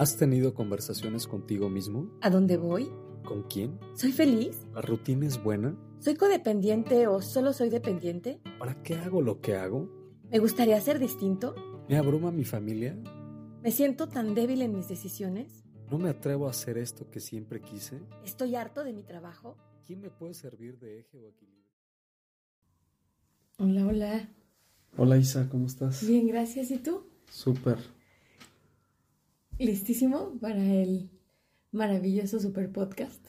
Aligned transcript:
¿Has 0.00 0.16
tenido 0.16 0.54
conversaciones 0.54 1.26
contigo 1.26 1.68
mismo? 1.68 2.10
¿A 2.22 2.30
dónde 2.30 2.56
voy? 2.56 2.90
¿Con 3.22 3.42
quién? 3.42 3.78
¿Soy 3.92 4.12
feliz? 4.12 4.56
¿La 4.72 4.80
rutina 4.80 5.26
es 5.26 5.42
buena? 5.42 5.76
¿Soy 5.98 6.14
codependiente 6.14 7.06
o 7.06 7.20
solo 7.20 7.52
soy 7.52 7.68
dependiente? 7.68 8.40
¿Para 8.58 8.82
qué 8.82 8.94
hago 8.94 9.20
lo 9.20 9.42
que 9.42 9.56
hago? 9.56 9.90
¿Me 10.30 10.38
gustaría 10.38 10.80
ser 10.80 10.98
distinto? 10.98 11.54
¿Me 11.86 11.98
abruma 11.98 12.30
mi 12.30 12.44
familia? 12.44 12.96
¿Me 13.62 13.70
siento 13.72 14.08
tan 14.08 14.34
débil 14.34 14.62
en 14.62 14.74
mis 14.74 14.88
decisiones? 14.88 15.64
¿No 15.90 15.98
me 15.98 16.08
atrevo 16.08 16.46
a 16.46 16.52
hacer 16.52 16.78
esto 16.78 17.10
que 17.10 17.20
siempre 17.20 17.60
quise? 17.60 18.00
¿Estoy 18.24 18.54
harto 18.54 18.84
de 18.84 18.94
mi 18.94 19.02
trabajo? 19.02 19.58
¿Quién 19.86 20.00
me 20.00 20.08
puede 20.08 20.32
servir 20.32 20.78
de 20.78 21.00
eje 21.00 21.18
o 21.18 21.28
equilibrio? 21.28 21.74
Hola, 23.58 23.86
hola. 23.86 24.28
Hola 24.96 25.18
Isa, 25.18 25.46
¿cómo 25.50 25.66
estás? 25.66 26.06
Bien, 26.06 26.26
gracias. 26.26 26.70
¿Y 26.70 26.78
tú? 26.78 27.04
Súper. 27.30 27.99
¿Listísimo 29.60 30.38
para 30.40 30.64
el 30.64 31.10
maravilloso 31.70 32.40
super 32.40 32.72
podcast? 32.72 33.22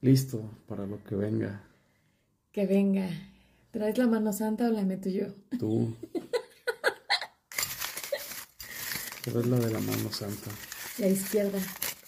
Listo 0.00 0.50
para 0.66 0.84
lo 0.84 1.04
que 1.04 1.14
venga. 1.14 1.62
Que 2.50 2.66
venga. 2.66 3.08
¿Traes 3.70 3.96
la 3.96 4.08
mano 4.08 4.32
santa 4.32 4.66
o 4.66 4.72
la 4.72 4.82
meto 4.82 5.08
yo? 5.08 5.26
Tú. 5.60 5.94
Tú 9.22 9.30
eres 9.30 9.46
la 9.46 9.60
de 9.60 9.70
la 9.70 9.78
mano 9.78 10.10
santa. 10.10 10.50
La 10.98 11.06
izquierda 11.06 11.60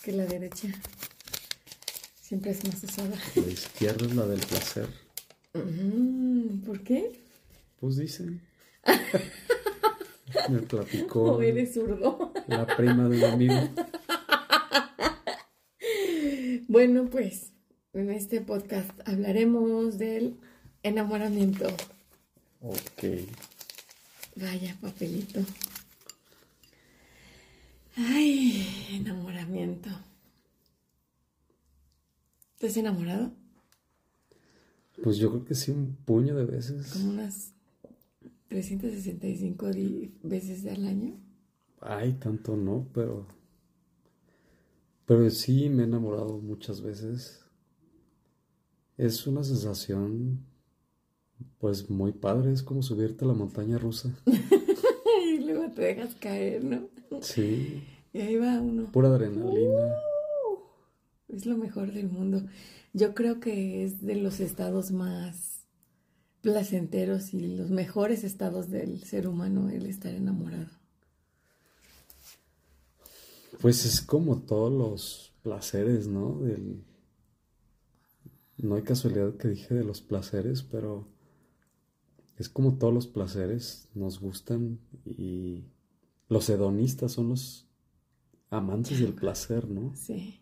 que 0.02 0.10
la 0.10 0.26
derecha. 0.26 0.66
Siempre 2.20 2.50
es 2.50 2.64
más 2.64 2.82
usada. 2.82 3.16
La 3.36 3.46
izquierda 3.46 4.06
es 4.06 4.16
la 4.16 4.26
del 4.26 4.40
placer. 4.40 4.88
Mm, 5.54 6.62
¿Por 6.62 6.82
qué? 6.82 7.12
Pues 7.78 7.96
dicen. 7.96 8.42
Me 10.48 10.58
platicó 10.62 11.36
¿O 11.36 11.42
eres 11.42 11.74
zurdo? 11.74 12.31
La 12.46 12.66
prima 12.76 13.08
de 13.08 13.18
un 13.18 13.24
amigo. 13.24 13.54
Bueno, 16.68 17.08
pues 17.10 17.52
en 17.92 18.10
este 18.10 18.40
podcast 18.40 18.90
hablaremos 19.06 19.98
del 19.98 20.36
enamoramiento. 20.82 21.66
Ok. 22.60 23.04
Vaya 24.36 24.76
papelito. 24.80 25.40
Ay, 27.96 28.66
enamoramiento. 28.92 29.90
¿Te 32.58 32.68
has 32.68 32.76
enamorado? 32.76 33.32
Pues 35.02 35.18
yo 35.18 35.30
creo 35.30 35.44
que 35.44 35.54
sí, 35.54 35.72
un 35.72 35.96
puño 35.96 36.34
de 36.36 36.44
veces. 36.44 36.86
Como 36.92 37.10
unas 37.10 37.52
365 38.48 39.70
di- 39.72 40.14
veces 40.22 40.64
al 40.66 40.86
año. 40.86 41.18
Ay, 41.82 42.12
tanto 42.14 42.56
no, 42.56 42.86
pero. 42.94 43.26
Pero 45.06 45.28
sí 45.30 45.68
me 45.68 45.82
he 45.82 45.86
enamorado 45.86 46.38
muchas 46.38 46.80
veces. 46.80 47.44
Es 48.96 49.26
una 49.26 49.42
sensación, 49.42 50.44
pues 51.58 51.90
muy 51.90 52.12
padre. 52.12 52.52
Es 52.52 52.62
como 52.62 52.82
subirte 52.82 53.24
a 53.24 53.28
la 53.28 53.34
montaña 53.34 53.78
rusa. 53.78 54.10
Y 55.24 55.38
luego 55.44 55.70
te 55.72 55.82
dejas 55.82 56.14
caer, 56.16 56.62
¿no? 56.62 56.88
Sí, 57.22 57.82
Y 58.12 58.20
ahí 58.20 58.36
va 58.36 58.60
uno. 58.60 58.90
pura 58.92 59.08
adrenalina. 59.08 59.94
Es 61.28 61.46
lo 61.46 61.56
mejor 61.56 61.92
del 61.92 62.10
mundo. 62.10 62.42
Yo 62.92 63.14
creo 63.14 63.40
que 63.40 63.82
es 63.84 64.02
de 64.02 64.16
los 64.16 64.40
estados 64.40 64.90
más 64.92 65.64
placenteros 66.42 67.32
y 67.32 67.56
los 67.56 67.70
mejores 67.70 68.24
estados 68.24 68.68
del 68.68 69.02
ser 69.04 69.26
humano 69.26 69.70
el 69.70 69.86
estar 69.86 70.12
enamorado. 70.14 70.31
Pues 73.62 73.84
es 73.86 74.00
como 74.00 74.40
todos 74.40 74.72
los 74.72 75.32
placeres, 75.42 76.08
¿no? 76.08 76.40
Del... 76.40 76.84
No 78.58 78.74
hay 78.74 78.82
casualidad 78.82 79.36
que 79.36 79.48
dije 79.48 79.74
de 79.74 79.84
los 79.84 80.00
placeres, 80.00 80.62
pero 80.62 81.06
es 82.38 82.48
como 82.48 82.76
todos 82.76 82.92
los 82.92 83.06
placeres 83.06 83.88
nos 83.94 84.20
gustan 84.20 84.80
y 85.04 85.64
los 86.28 86.50
hedonistas 86.50 87.12
son 87.12 87.28
los 87.30 87.68
amantes 88.50 88.98
del 88.98 89.14
placer, 89.14 89.68
¿no? 89.68 89.94
Sí. 89.94 90.40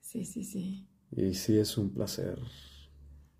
Sí, 0.00 0.24
sí, 0.24 0.44
sí. 0.44 0.88
Y 1.14 1.34
sí 1.34 1.58
es 1.58 1.76
un 1.76 1.90
placer, 1.90 2.38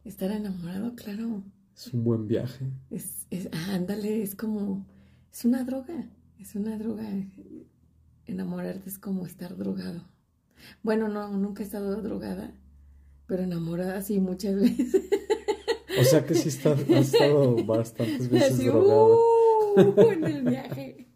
Estar 0.05 0.33
enamorado, 0.33 0.95
claro. 0.97 1.45
es 1.77 1.95
un 1.95 2.03
buen 2.05 2.27
viaje. 2.27 2.67
Es, 2.91 3.27
es, 3.31 3.49
ándale, 3.71 4.23
es 4.23 4.35
como, 4.35 4.85
es 5.33 5.45
una 5.45 5.65
droga, 5.65 6.11
es 6.39 6.55
una 6.57 6.77
droga. 6.77 7.09
Enamorarte 8.27 8.89
es 8.89 8.99
como 8.99 9.27
estar 9.27 9.57
drogado. 9.57 10.05
Bueno, 10.83 11.09
no, 11.09 11.29
nunca 11.37 11.63
he 11.63 11.67
estado 11.67 12.01
drogada, 12.03 12.55
pero 13.27 13.43
enamorada 13.43 14.01
sí 14.03 14.21
muchas 14.21 14.55
veces. 14.61 14.95
O 16.01 16.05
sea 16.05 16.25
que 16.25 16.35
sí 16.35 16.49
está, 16.49 16.73
has 16.73 16.81
estado 16.89 17.65
bastantes 17.65 18.29
veces 18.31 18.55
Así, 18.55 18.65
drogada. 18.67 19.17
uh, 19.77 20.11
en 20.13 20.25
el 20.25 20.43
viaje. 20.43 21.09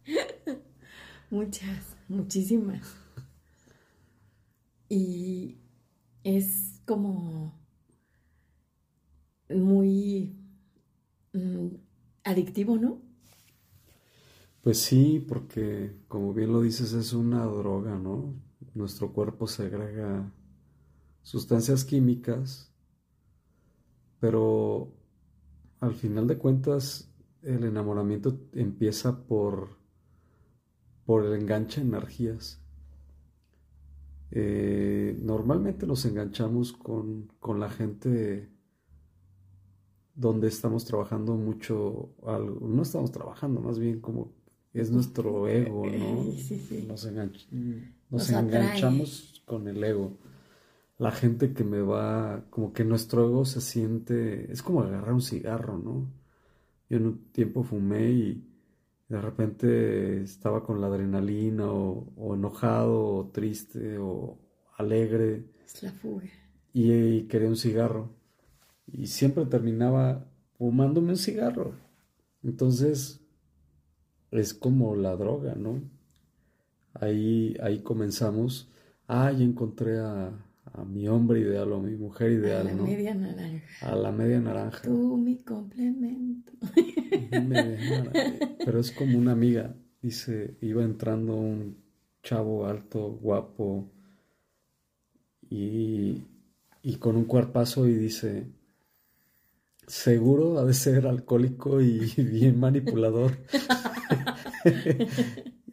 Muchas, 1.31 1.97
muchísimas. 2.09 2.87
Y 4.89 5.59
es 6.23 6.81
como 6.85 7.59
muy 9.49 10.37
mm, 11.33 11.69
adictivo, 12.25 12.77
¿no? 12.79 13.01
Pues 14.67 14.79
sí, 14.79 15.25
porque 15.29 15.95
como 16.09 16.35
bien 16.35 16.53
lo 16.53 16.61
dices, 16.61 16.93
es 16.93 17.13
una 17.13 17.45
droga, 17.45 17.97
¿no? 17.97 18.35
Nuestro 18.75 19.13
cuerpo 19.13 19.47
segrega 19.47 20.33
sustancias 21.23 21.85
químicas, 21.85 22.75
pero 24.19 24.93
al 25.79 25.95
final 25.95 26.27
de 26.27 26.39
cuentas 26.39 27.15
el 27.43 27.63
enamoramiento 27.63 28.41
empieza 28.55 29.25
por, 29.29 29.79
por 31.05 31.25
el 31.25 31.41
enganche 31.41 31.81
de 31.81 31.87
energías. 31.87 32.61
Eh, 34.33 35.17
normalmente 35.23 35.87
nos 35.87 36.05
enganchamos 36.07 36.73
con, 36.73 37.29
con 37.39 37.61
la 37.61 37.71
gente 37.71 38.51
donde 40.17 40.49
estamos 40.49 40.85
trabajando 40.85 41.37
mucho 41.37 42.17
algo, 42.27 42.67
no 42.67 42.83
estamos 42.83 43.13
trabajando, 43.13 43.61
más 43.61 43.79
bien 43.79 44.01
como 44.01 44.36
es 44.81 44.91
nuestro 44.91 45.49
ego, 45.49 45.87
¿no? 45.87 46.23
Sí, 46.33 46.59
sí. 46.69 46.85
Nos, 46.89 47.07
enganch- 47.11 47.47
nos 48.11 48.31
enganchamos 48.31 49.43
con 49.47 49.69
el 49.69 49.83
ego. 49.83 50.19
La 50.99 51.11
gente 51.13 51.53
que 51.53 51.65
me 51.65 51.81
va, 51.83 52.45
como 52.51 52.73
que 52.73 52.85
nuestro 52.85 53.27
ego 53.27 53.45
se 53.45 53.61
siente, 53.61 54.51
es 54.51 54.63
como 54.63 54.83
agarrar 54.83 55.13
un 55.13 55.21
cigarro, 55.23 55.79
¿no? 55.79 56.11
Yo 56.89 56.97
en 56.99 57.07
un 57.07 57.19
tiempo 57.33 57.63
fumé 57.65 58.11
y 58.11 58.45
de 59.09 59.21
repente 59.21 60.23
estaba 60.23 60.65
con 60.65 60.81
la 60.81 60.87
adrenalina 60.89 61.71
o, 61.71 62.13
o 62.17 62.35
enojado 62.35 63.15
o 63.17 63.31
triste 63.33 63.99
o 63.99 64.39
alegre 64.79 65.45
Es 65.65 65.83
la 65.83 65.93
fuga. 65.93 66.27
y, 66.73 66.93
y 66.93 67.23
quería 67.29 67.49
un 67.49 67.57
cigarro. 67.57 68.11
Y 68.87 69.07
siempre 69.09 69.45
terminaba 69.47 70.27
fumándome 70.59 71.11
un 71.11 71.17
cigarro. 71.19 71.73
Entonces, 72.43 73.21
es 74.31 74.55
como 74.55 74.95
la 74.97 75.17
droga, 75.17 75.55
¿no? 75.55 75.81
Ahí, 76.95 77.57
ahí 77.63 77.81
comenzamos. 77.81 78.69
Ah, 79.09 79.31
ya 79.33 79.45
encontré 79.45 79.99
a, 79.99 80.29
a 80.73 80.85
mi 80.85 81.09
hombre 81.09 81.41
ideal 81.41 81.73
o 81.73 81.77
a 81.77 81.83
mi 81.83 81.95
mujer 81.97 82.31
A 82.31 82.33
ideal, 82.35 82.65
la 82.65 82.75
¿no? 82.75 82.85
media 82.85 83.15
naranja. 83.15 83.87
A 83.93 83.97
la 83.97 84.13
media 84.13 84.41
naranja. 84.41 84.83
Tú, 84.83 85.17
mi 85.17 85.37
complemento. 85.43 86.53
Media 87.31 87.79
naranja. 87.85 88.57
Pero 88.65 88.81
es 88.81 88.91
como 88.93 89.19
una 89.19 89.33
amiga. 89.33 89.75
Dice, 90.03 90.57
iba 90.61 90.83
entrando 90.85 91.35
un 91.37 91.77
chavo 92.23 92.67
alto, 92.67 93.11
guapo 93.13 93.91
y, 95.51 96.23
y 96.83 96.97
con 96.97 97.17
un 97.17 97.25
cuerpazo 97.25 97.87
y 97.89 97.95
dice, 97.95 98.47
seguro 99.87 100.59
ha 100.59 100.65
de 100.65 100.75
ser 100.75 101.07
alcohólico 101.07 101.81
y 101.81 102.01
bien 102.17 102.59
manipulador. 102.59 103.33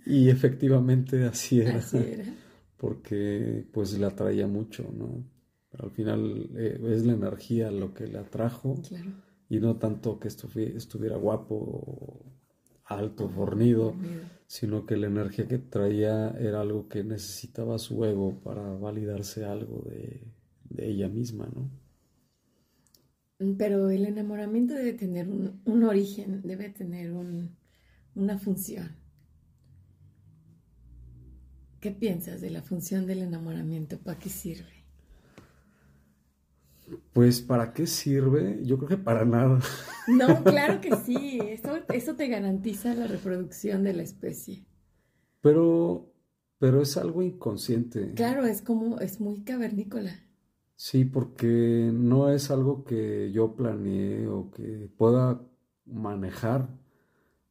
Y 0.06 0.30
efectivamente 0.30 1.24
así 1.26 1.62
era, 1.62 1.78
Así 1.78 1.98
era. 1.98 2.34
porque 2.78 3.66
pues 3.72 3.98
le 3.98 4.06
atraía 4.06 4.48
mucho, 4.48 4.84
¿no? 4.96 5.24
Pero 5.72 5.86
al 5.86 5.92
final 5.92 6.50
eh, 6.56 6.80
es 6.92 7.06
la 7.06 7.14
energía 7.14 7.72
lo 7.72 7.94
que 7.94 8.08
le 8.08 8.20
atrajo 8.20 8.82
Claro. 8.88 9.12
y 9.50 9.60
no 9.60 9.78
tanto 9.78 10.20
que 10.20 10.28
estuvi- 10.28 10.76
estuviera 10.76 11.18
guapo, 11.18 12.26
alto, 12.86 13.30
fornido, 13.30 13.96
sino 14.46 14.86
que 14.86 14.98
la 14.98 15.08
energía 15.08 15.48
que 15.48 15.58
traía 15.58 16.32
era 16.38 16.62
algo 16.62 16.88
que 16.90 17.04
necesitaba 17.04 17.80
su 17.80 18.04
ego 18.06 18.40
para 18.44 18.62
validarse 18.76 19.46
algo 19.46 19.84
de, 19.90 20.22
de 20.70 20.90
ella 20.90 21.08
misma, 21.10 21.48
¿no? 21.56 21.72
Pero 23.58 23.90
el 23.90 24.06
enamoramiento 24.06 24.74
debe 24.74 24.94
tener 24.94 25.30
un, 25.30 25.62
un 25.66 25.84
origen, 25.84 26.42
debe 26.44 26.70
tener 26.70 27.12
un, 27.12 27.56
una 28.16 28.38
función. 28.38 29.04
¿qué 31.84 31.92
piensas 31.92 32.40
de 32.40 32.50
la 32.50 32.62
función 32.62 33.06
del 33.06 33.24
enamoramiento? 33.24 33.98
¿Para 33.98 34.18
qué 34.18 34.30
sirve? 34.30 34.86
Pues, 37.12 37.42
¿para 37.42 37.74
qué 37.74 37.88
sirve? 37.88 38.62
Yo 38.64 38.78
creo 38.78 38.88
que 38.88 38.98
para 38.98 39.26
nada. 39.26 39.60
No, 40.08 40.42
claro 40.46 40.80
que 40.80 40.96
sí. 41.06 41.42
Eso, 41.46 41.80
eso 41.90 42.16
te 42.16 42.30
garantiza 42.30 42.96
la 42.96 43.08
reproducción 43.08 43.84
de 43.84 43.92
la 43.92 44.04
especie. 44.04 44.66
Pero, 45.42 46.10
pero 46.58 46.82
es 46.82 46.96
algo 46.96 47.22
inconsciente. 47.22 48.14
Claro, 48.14 48.46
es 48.46 48.62
como, 48.62 49.02
es 49.02 49.20
muy 49.20 49.44
cavernícola. 49.44 50.18
Sí, 50.76 51.06
porque 51.06 51.92
no 51.94 52.30
es 52.30 52.52
algo 52.52 52.84
que 52.84 53.32
yo 53.32 53.56
planeé 53.56 54.28
o 54.28 54.52
que 54.52 54.90
pueda 54.98 55.42
manejar. 55.86 56.70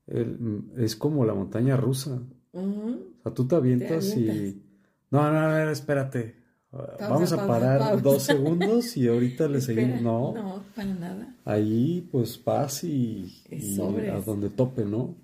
es 0.07 0.97
como 0.97 1.25
la 1.25 1.35
montaña 1.35 1.77
rusa. 1.77 2.23
O 2.53 3.23
sea, 3.23 3.33
tú 3.35 3.47
te 3.47 3.57
avientas, 3.57 4.17
y... 4.17 4.63
No, 5.11 5.31
no, 5.31 5.39
a 5.39 5.49
ver, 5.55 5.69
espérate. 5.69 6.43
Vamos 7.01 7.33
a 7.33 7.47
parar 7.47 8.01
dos 8.01 8.23
segundos 8.25 8.97
y 8.97 9.07
ahorita 9.07 9.47
le 9.49 9.61
seguimos. 9.61 10.01
No, 10.01 10.33
no, 10.33 10.63
para 10.75 10.95
nada. 10.95 11.37
Ahí 11.45 12.09
pues 12.11 12.43
vas 12.43 12.83
y, 12.85 13.43
y 13.51 13.79
a 14.09 14.21
donde 14.21 14.49
tope, 14.49 14.85
¿no? 14.85 15.15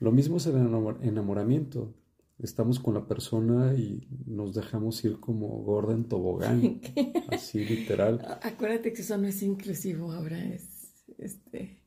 Lo 0.00 0.12
mismo 0.12 0.38
es 0.38 0.46
el 0.46 0.56
enamoramiento 0.56 1.92
estamos 2.38 2.80
con 2.80 2.94
la 2.94 3.06
persona 3.06 3.74
y 3.74 4.08
nos 4.26 4.54
dejamos 4.54 5.04
ir 5.04 5.20
como 5.20 5.48
gorda 5.62 5.94
en 5.94 6.04
tobogán, 6.04 6.80
así 7.28 7.64
literal. 7.64 8.38
Acuérdate 8.42 8.92
que 8.92 9.02
eso 9.02 9.16
no 9.18 9.28
es 9.28 9.42
inclusivo 9.42 10.12
ahora, 10.12 10.42
es 10.44 10.92
este 11.18 11.80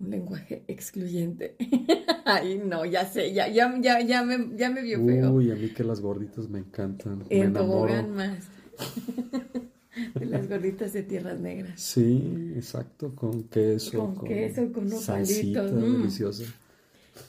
un 0.00 0.10
lenguaje 0.10 0.64
excluyente. 0.68 1.56
Ay, 2.24 2.60
no, 2.64 2.84
ya 2.84 3.04
sé, 3.06 3.32
ya, 3.32 3.48
ya, 3.48 3.74
ya, 3.80 4.00
ya, 4.00 4.22
me, 4.22 4.56
ya 4.56 4.70
me 4.70 4.82
vio 4.82 5.04
feo. 5.04 5.32
Uy, 5.32 5.50
a 5.50 5.54
mí 5.54 5.70
que 5.70 5.82
las 5.82 6.00
gorditas 6.00 6.48
me 6.48 6.58
encantan. 6.58 7.24
En 7.30 7.52
tobogán 7.52 8.14
más. 8.14 8.48
de 10.14 10.26
las 10.26 10.48
gorditas 10.48 10.92
de 10.92 11.02
tierras 11.02 11.40
negras. 11.40 11.80
Sí, 11.80 12.52
exacto, 12.54 13.14
con 13.14 13.44
queso. 13.44 14.14
Con, 14.14 14.28
queso, 14.28 14.72
con 14.72 14.86
unos 14.86 15.04
palitos. 15.04 15.72
Mm. 15.72 15.80
deliciosa. 15.80 16.44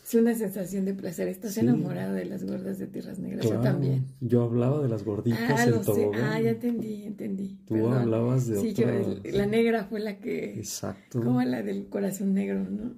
Es 0.03 0.15
una 0.15 0.33
sensación 0.33 0.85
de 0.85 0.93
placer. 0.93 1.27
Estás 1.27 1.57
enamorado 1.57 2.13
de 2.13 2.25
las 2.25 2.43
gordas 2.43 2.79
de 2.79 2.87
tierras 2.87 3.19
negras. 3.19 3.45
yo 3.45 3.59
también. 3.59 4.07
Yo 4.19 4.43
hablaba 4.43 4.81
de 4.81 4.89
las 4.89 5.03
gorditas 5.03 5.41
ah, 5.47 5.63
en. 5.65 6.15
Ah, 6.15 6.41
ya 6.41 6.51
entendí, 6.51 7.03
entendí. 7.03 7.59
Tú 7.67 7.87
hablabas 7.87 8.47
de 8.47 8.59
sí, 8.59 8.73
yo, 8.73 8.87
la 9.31 9.45
negra 9.45 9.85
fue 9.85 9.99
la 9.99 10.19
que. 10.19 10.55
Exacto. 10.55 11.21
Como 11.21 11.41
la 11.43 11.61
del 11.61 11.89
corazón 11.89 12.33
negro, 12.33 12.63
¿no? 12.69 12.95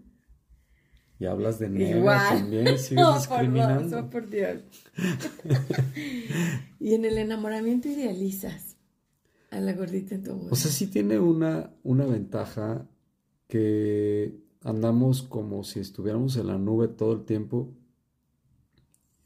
Y 1.19 1.25
hablas 1.25 1.59
de 1.59 1.69
negra 1.69 1.99
Igual. 1.99 2.39
también, 2.39 2.65
sigues 2.79 3.03
no, 3.03 3.13
discriminando. 3.15 4.09
Por, 4.09 4.27
Dios, 4.27 4.61
y 6.79 6.95
en 6.95 7.05
el 7.05 7.17
enamoramiento 7.19 7.89
idealizas 7.89 8.75
a 9.51 9.59
la 9.59 9.73
gordita 9.73 10.15
en 10.15 10.23
tu 10.23 10.47
O 10.49 10.55
sea, 10.55 10.71
sí 10.71 10.87
tiene 10.87 11.19
una, 11.19 11.71
una 11.83 12.05
ventaja 12.05 12.87
que 13.47 14.39
andamos 14.63 15.23
como 15.23 15.63
si 15.63 15.79
estuviéramos 15.79 16.37
en 16.37 16.47
la 16.47 16.57
nube 16.57 16.87
todo 16.87 17.13
el 17.13 17.25
tiempo 17.25 17.73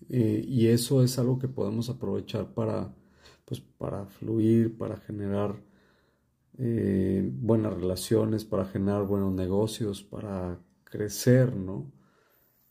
eh, 0.09 0.43
y 0.47 0.67
eso 0.67 1.03
es 1.03 1.17
algo 1.19 1.39
que 1.39 1.47
podemos 1.47 1.89
aprovechar 1.89 2.53
para, 2.53 2.93
pues, 3.45 3.59
para 3.59 4.05
fluir, 4.05 4.77
para 4.77 4.97
generar 4.97 5.55
eh, 6.57 7.29
buenas 7.33 7.73
relaciones, 7.73 8.45
para 8.45 8.65
generar 8.65 9.05
buenos 9.05 9.33
negocios, 9.33 10.03
para 10.03 10.59
crecer, 10.83 11.55
¿no? 11.55 11.91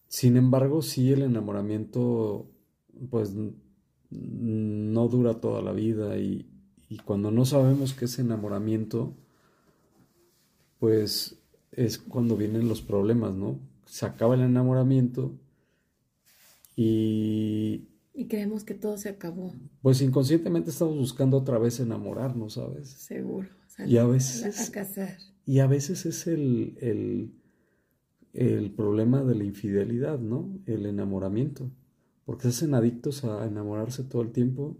Sin 0.09 0.37
embargo, 0.37 0.81
sí 0.81 1.13
el 1.13 1.23
enamoramiento, 1.23 2.51
pues, 3.11 3.35
no 4.11 5.09
dura 5.09 5.41
toda 5.41 5.61
la 5.61 5.73
vida 5.73 6.17
y, 6.19 6.49
y 6.89 6.99
cuando 6.99 7.33
no 7.33 7.45
sabemos 7.45 7.95
qué 7.95 8.05
es 8.05 8.19
enamoramiento, 8.21 9.17
pues 10.79 11.44
es 11.77 11.99
cuando 11.99 12.37
vienen 12.37 12.69
los 12.69 12.83
problemas, 12.83 13.35
¿no? 13.35 13.59
Se 13.87 14.07
acaba 14.07 14.35
el 14.35 14.43
enamoramiento 14.43 15.39
y... 16.77 17.89
Y 18.13 18.27
creemos 18.29 18.65
que 18.65 18.75
todo 18.75 18.97
se 18.97 19.09
acabó. 19.09 19.53
Pues 19.83 20.01
inconscientemente 20.01 20.71
estamos 20.71 20.97
buscando 20.97 21.37
otra 21.37 21.59
vez 21.59 21.81
enamorarnos, 21.81 22.55
¿sabes? 22.55 22.89
Seguro. 22.89 23.49
Y 23.87 23.97
a 23.97 24.07
veces... 24.07 24.69
A 24.69 24.73
casar. 24.73 25.19
Y 25.45 25.59
a 25.59 25.67
veces 25.67 26.07
es 26.07 26.27
el, 26.27 26.79
el, 26.81 27.35
el 28.33 28.71
problema 28.73 29.25
de 29.25 29.35
la 29.35 29.45
infidelidad, 29.45 30.19
¿no? 30.19 30.59
El 30.67 30.87
enamoramiento. 30.87 31.71
Porque 32.25 32.45
se 32.45 32.49
hacen 32.49 32.75
adictos 32.75 33.25
a 33.25 33.45
enamorarse 33.47 34.05
todo 34.05 34.23
el 34.23 34.33
tiempo, 34.33 34.79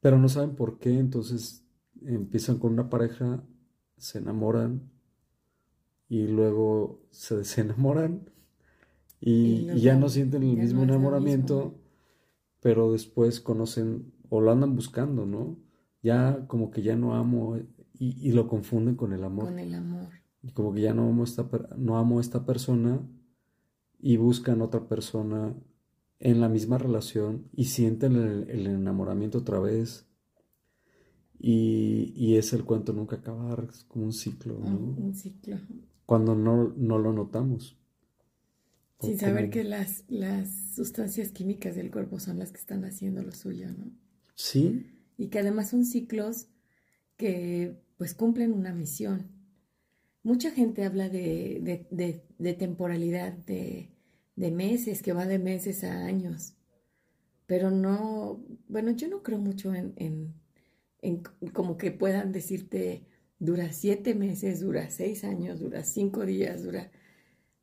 pero 0.00 0.18
no 0.18 0.28
saben 0.28 0.54
por 0.56 0.78
qué, 0.78 0.98
entonces 0.98 1.64
empiezan 2.06 2.58
con 2.58 2.72
una 2.72 2.88
pareja, 2.88 3.44
se 3.98 4.18
enamoran, 4.18 4.90
y 6.12 6.26
luego 6.26 7.00
se 7.10 7.38
desenamoran 7.38 8.28
y, 9.18 9.80
ya 9.80 9.96
no 9.96 10.10
sienten 10.10 10.42
el 10.42 10.58
mismo 10.58 10.82
enamoramiento, 10.82 11.80
pero 12.60 12.92
después 12.92 13.40
conocen 13.40 14.12
o 14.28 14.42
lo 14.42 14.52
andan 14.52 14.76
buscando, 14.76 15.24
¿no? 15.24 15.56
Ya 16.02 16.46
como 16.48 16.70
que 16.70 16.82
ya 16.82 16.96
no 16.96 17.14
amo 17.14 17.56
y, 17.98 18.30
lo 18.32 18.46
confunden 18.46 18.94
con 18.94 19.14
el 19.14 19.24
amor. 19.24 19.46
Con 19.46 19.58
el 19.58 19.72
amor. 19.72 20.10
Y 20.42 20.52
como 20.52 20.74
que 20.74 20.82
ya 20.82 20.92
no 20.92 21.08
amo 21.08 21.24
esta, 21.24 21.48
no 21.78 21.96
amo 21.96 22.18
a 22.18 22.20
esta 22.20 22.44
persona 22.44 23.00
y 23.98 24.18
buscan 24.18 24.60
otra 24.60 24.86
persona 24.86 25.54
en 26.18 26.42
la 26.42 26.50
misma 26.50 26.76
relación 26.76 27.48
y 27.54 27.64
sienten 27.64 28.16
el, 28.16 28.66
enamoramiento 28.66 29.38
otra 29.38 29.60
vez. 29.60 30.06
Y, 31.38 32.12
y, 32.14 32.36
es 32.36 32.52
el 32.52 32.64
cuento 32.64 32.92
nunca 32.92 33.16
acabar, 33.16 33.66
es 33.70 33.84
como 33.84 34.04
un 34.04 34.12
ciclo, 34.12 34.58
¿no? 34.58 34.94
Un 34.98 35.14
ciclo 35.14 35.56
cuando 36.06 36.34
no, 36.34 36.74
no 36.76 36.98
lo 36.98 37.12
notamos. 37.12 37.76
Sin 39.00 39.18
saber 39.18 39.50
que 39.50 39.64
las, 39.64 40.04
las 40.08 40.48
sustancias 40.74 41.30
químicas 41.30 41.74
del 41.74 41.90
cuerpo 41.90 42.20
son 42.20 42.38
las 42.38 42.52
que 42.52 42.58
están 42.58 42.84
haciendo 42.84 43.22
lo 43.22 43.32
suyo, 43.32 43.68
¿no? 43.70 43.90
Sí. 44.34 44.86
Y 45.16 45.26
que 45.26 45.40
además 45.40 45.70
son 45.70 45.84
ciclos 45.84 46.46
que 47.16 47.76
pues 47.96 48.14
cumplen 48.14 48.52
una 48.52 48.72
misión. 48.72 49.28
Mucha 50.22 50.52
gente 50.52 50.84
habla 50.84 51.08
de, 51.08 51.86
de, 51.90 52.54
temporalidad, 52.54 53.32
de, 53.32 53.90
meses, 54.36 55.02
que 55.02 55.12
va 55.12 55.26
de 55.26 55.40
meses 55.40 55.82
a 55.82 56.04
años. 56.04 56.54
Pero 57.46 57.70
no, 57.72 58.40
bueno, 58.68 58.92
yo 58.92 59.08
no 59.08 59.22
creo 59.22 59.38
mucho 59.38 59.74
en, 59.74 59.94
en, 59.96 60.34
en 61.00 61.22
como 61.52 61.76
que 61.76 61.90
puedan 61.90 62.30
decirte 62.30 63.04
dura 63.42 63.72
siete 63.72 64.14
meses, 64.14 64.60
dura 64.60 64.88
seis 64.88 65.24
años, 65.24 65.58
dura 65.58 65.82
cinco 65.82 66.24
días, 66.24 66.62
dura... 66.62 66.92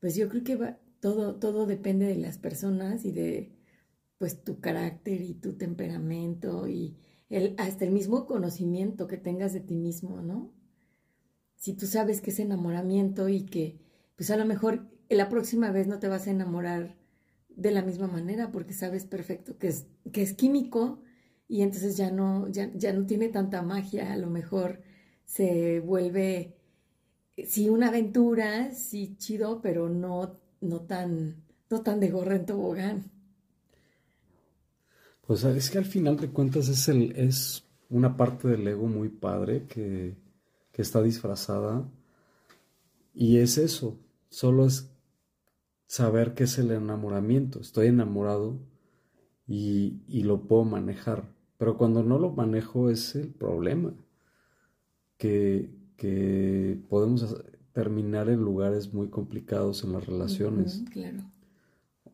Pues 0.02 0.16
yo 0.16 0.28
creo 0.28 0.44
que 0.44 0.56
va, 0.58 0.78
todo, 1.00 1.36
todo 1.36 1.66
depende 1.66 2.06
de 2.06 2.18
las 2.18 2.38
personas 2.38 3.06
y 3.06 3.12
de 3.14 3.54
pues 4.18 4.44
tu 4.44 4.60
carácter 4.60 5.22
y 5.22 5.36
tu 5.36 5.54
temperamento 5.54 6.68
y 6.68 6.98
el, 7.30 7.56
hasta 7.58 7.86
el 7.86 7.92
mismo 7.92 8.26
conocimiento 8.26 9.08
que 9.08 9.16
tengas 9.16 9.54
de 9.54 9.62
ti 9.62 9.78
mismo, 9.78 10.22
¿no? 10.22 10.52
Si 11.56 11.74
tú 11.74 11.86
sabes 11.88 12.20
que 12.20 12.32
es 12.32 12.40
enamoramiento 12.40 13.30
y 13.30 13.46
que 13.46 13.80
pues 14.18 14.32
a 14.32 14.38
lo 14.38 14.46
mejor 14.46 14.90
la 15.10 15.30
próxima 15.30 15.72
vez 15.72 15.88
no 15.88 16.00
te 16.00 16.10
vas 16.10 16.28
a 16.28 16.32
enamorar 16.32 16.98
de 17.48 17.72
la 17.72 17.84
misma 17.84 18.08
manera 18.08 18.52
porque 18.52 18.74
sabes 18.74 19.06
perfecto 19.06 19.58
que 19.58 19.68
es, 19.70 19.88
que 20.12 20.24
es 20.24 20.34
químico 20.34 21.02
y 21.48 21.62
entonces 21.62 21.96
ya 21.96 22.12
no, 22.12 22.50
ya, 22.50 22.70
ya 22.76 22.92
no 22.92 23.06
tiene 23.06 23.30
tanta 23.30 23.62
magia, 23.62 24.12
a 24.12 24.18
lo 24.18 24.30
mejor 24.30 24.82
se 25.30 25.80
vuelve, 25.80 26.56
sí, 27.46 27.70
una 27.70 27.90
aventura, 27.90 28.74
sí, 28.74 29.16
chido, 29.18 29.62
pero 29.62 29.88
no, 29.88 30.40
no, 30.60 30.82
tan, 30.82 31.36
no 31.70 31.82
tan 31.82 32.00
de 32.00 32.10
gorra 32.10 32.36
en 32.36 32.48
tobogán. 32.48 33.12
Pues 35.28 35.44
es 35.44 35.70
que 35.70 35.78
al 35.78 35.86
final 35.86 36.18
de 36.18 36.30
cuentas 36.30 36.68
es, 36.68 36.90
el, 36.90 37.12
es 37.16 37.64
una 37.92 38.18
parte 38.18 38.48
del 38.48 38.68
ego 38.68 38.88
muy 38.88 39.10
padre 39.10 39.68
que, 39.68 40.16
que 40.72 40.82
está 40.82 41.04
disfrazada 41.04 41.88
y 43.14 43.38
es 43.38 43.60
eso, 43.60 44.00
solo 44.30 44.66
es 44.66 44.90
saber 45.86 46.34
qué 46.34 46.46
es 46.46 46.58
el 46.58 46.72
enamoramiento. 46.72 47.60
Estoy 47.60 47.88
enamorado 47.88 48.58
y, 49.48 50.02
y, 50.08 50.24
lo 50.24 50.42
puedo 50.42 50.64
manejar. 50.64 51.24
Pero 51.60 51.78
cuando 51.78 52.04
no 52.04 52.18
lo 52.18 52.32
manejo 52.32 52.90
es 52.90 53.16
el 53.16 53.30
problema 53.30 53.94
que, 55.20 56.80
podemos 56.90 57.36
terminar 57.74 58.30
en 58.30 58.40
lugares 58.40 58.94
muy 58.94 59.10
complicados 59.10 59.84
en 59.84 59.94
las 59.94 60.06
relaciones. 60.06 60.84
claro. 60.92 61.30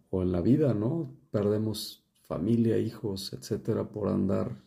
O 0.10 0.24
en 0.24 0.32
la 0.32 0.42
vida, 0.42 0.74
¿no? 0.74 1.14
Perdemos 1.32 2.04
familia, 2.24 2.78
hijos, 2.78 3.34
etcétera, 3.34 3.90
por 3.90 4.08
andar 4.08 4.64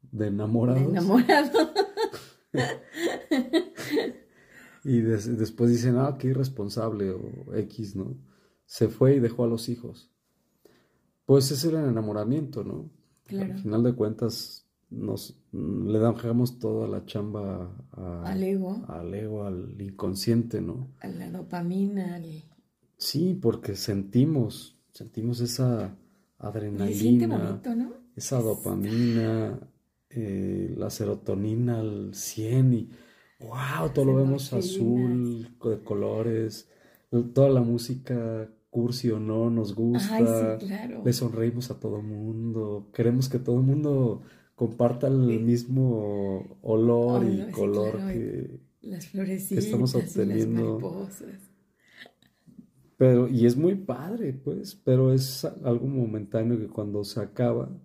de 0.00 0.28
enamorados. 0.28 0.82
De 0.82 0.88
enamorado. 0.88 1.72
y 4.84 5.00
después 5.00 5.70
dicen, 5.70 5.96
ah, 5.98 6.16
qué 6.18 6.28
irresponsable 6.28 7.10
o 7.10 7.54
X, 7.54 7.96
¿no? 7.96 8.16
Se 8.66 8.88
fue 8.88 9.16
y 9.16 9.20
dejó 9.20 9.44
a 9.44 9.48
los 9.48 9.68
hijos. 9.68 10.10
Pues 11.24 11.50
es 11.50 11.64
el 11.64 11.76
enamoramiento, 11.76 12.64
¿no? 12.64 12.90
Claro. 13.24 13.54
Al 13.54 13.60
final 13.60 13.82
de 13.82 13.94
cuentas 13.94 14.61
nos 14.92 15.36
le 15.52 15.98
dejamos 15.98 16.58
toda 16.58 16.86
la 16.88 17.04
chamba 17.06 17.70
a- 17.92 18.22
Al 18.24 18.42
ego, 18.42 18.84
al 18.88 19.12
ego, 19.14 19.44
al 19.46 19.80
inconsciente, 19.80 20.60
¿no? 20.60 20.88
a 21.00 21.08
la 21.08 21.30
dopamina, 21.30 22.16
al... 22.16 22.26
Sí, 22.96 23.38
porque 23.40 23.74
sentimos, 23.74 24.76
sentimos 24.92 25.40
esa 25.40 25.96
adrenalina, 26.38 27.38
bonito, 27.38 27.74
¿no? 27.74 27.92
esa 28.16 28.40
dopamina, 28.40 29.58
eh, 30.10 30.74
la 30.76 30.90
serotonina 30.90 31.80
al 31.80 32.14
100 32.14 32.72
y 32.74 32.90
wow, 33.40 33.90
todo 33.94 34.04
lo 34.04 34.16
vemos 34.16 34.52
azul, 34.52 35.56
de 35.64 35.80
colores, 35.82 36.68
toda 37.34 37.48
la 37.48 37.60
música 37.62 38.48
cursi 38.70 39.10
o 39.10 39.18
no 39.20 39.50
nos 39.50 39.74
gusta, 39.74 40.16
Ay, 40.16 40.58
sí, 40.60 40.66
claro. 40.66 41.02
le 41.04 41.12
sonreímos 41.12 41.70
a 41.70 41.78
todo 41.80 42.00
mundo, 42.00 42.88
queremos 42.94 43.28
que 43.28 43.38
todo 43.38 43.56
el 43.56 43.62
mundo 43.62 44.22
comparta 44.62 45.08
el 45.08 45.40
mismo 45.40 46.56
olor 46.62 47.24
y 47.24 47.50
color 47.50 47.96
claro, 47.96 48.12
que, 48.12 48.60
Las 48.82 49.08
florecitas 49.08 49.64
estamos 49.64 49.92
y 49.92 49.98
las 49.98 50.16
obteniendo. 50.16 50.78
mariposas. 50.78 51.50
Pero, 52.96 53.26
y 53.26 53.44
es 53.44 53.56
muy 53.56 53.74
padre, 53.74 54.32
pues, 54.32 54.76
pero 54.76 55.12
es 55.12 55.44
algo 55.44 55.88
momentáneo 55.88 56.60
que 56.60 56.68
cuando 56.68 57.02
se 57.02 57.18
acaba, 57.18 57.76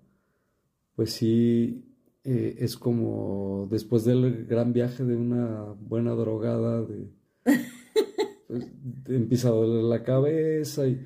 pues 0.95 1.13
sí, 1.13 1.83
eh, 2.23 2.57
es 2.59 2.77
como 2.77 3.67
después 3.71 4.05
del 4.05 4.45
gran 4.45 4.71
viaje 4.71 5.03
de 5.03 5.15
una 5.15 5.73
buena 5.79 6.11
drogada, 6.11 6.83
de, 6.83 7.09
pues, 8.47 8.67
empieza 9.07 9.47
a 9.47 9.53
doler 9.53 9.83
la 9.83 10.03
cabeza 10.03 10.87
y, 10.87 11.03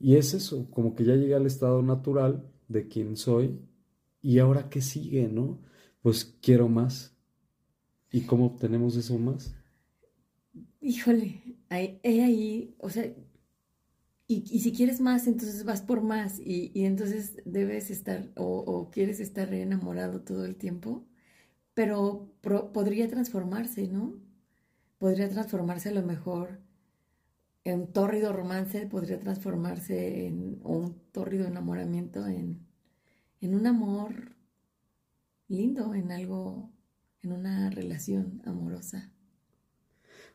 y 0.00 0.16
es 0.16 0.32
eso, 0.32 0.66
como 0.70 0.94
que 0.94 1.04
ya 1.04 1.14
llegué 1.14 1.34
al 1.34 1.44
estado 1.44 1.82
natural 1.82 2.50
de 2.68 2.88
quien 2.88 3.18
soy 3.18 3.60
y 4.24 4.38
ahora 4.38 4.70
qué 4.70 4.80
sigue, 4.80 5.28
¿no? 5.28 5.60
Pues 6.00 6.24
quiero 6.40 6.66
más. 6.66 7.14
¿Y 8.10 8.22
cómo 8.22 8.46
obtenemos 8.46 8.96
eso 8.96 9.18
más? 9.18 9.54
Híjole, 10.80 11.58
ahí, 11.68 12.00
ahí, 12.02 12.74
o 12.78 12.88
sea, 12.88 13.04
y, 14.26 14.60
si 14.60 14.72
quieres 14.72 15.02
más, 15.02 15.26
entonces 15.26 15.64
vas 15.64 15.82
por 15.82 16.00
más 16.00 16.40
y, 16.40 16.72
y 16.72 16.86
entonces 16.86 17.42
debes 17.44 17.90
estar 17.90 18.32
o, 18.34 18.90
quieres 18.90 19.20
estar 19.20 19.52
enamorado 19.52 20.22
todo 20.22 20.46
el 20.46 20.56
tiempo, 20.56 21.06
pero 21.74 22.32
podría 22.40 23.06
transformarse, 23.08 23.88
¿no? 23.88 24.14
Podría 24.96 25.28
transformarse 25.28 25.90
a 25.90 25.92
lo 25.92 26.02
mejor 26.02 26.60
en 27.64 27.80
un 27.80 27.92
tórrido 27.92 28.32
romance, 28.32 28.86
podría 28.86 29.20
transformarse 29.20 30.26
en 30.26 30.60
un 30.64 30.98
tórrido 31.12 31.46
enamoramiento 31.46 32.26
en, 32.26 32.63
en 33.44 33.54
un 33.54 33.66
amor 33.66 34.34
lindo, 35.48 35.94
en 35.94 36.10
algo, 36.12 36.70
en 37.22 37.32
una 37.32 37.70
relación 37.70 38.42
amorosa. 38.46 39.12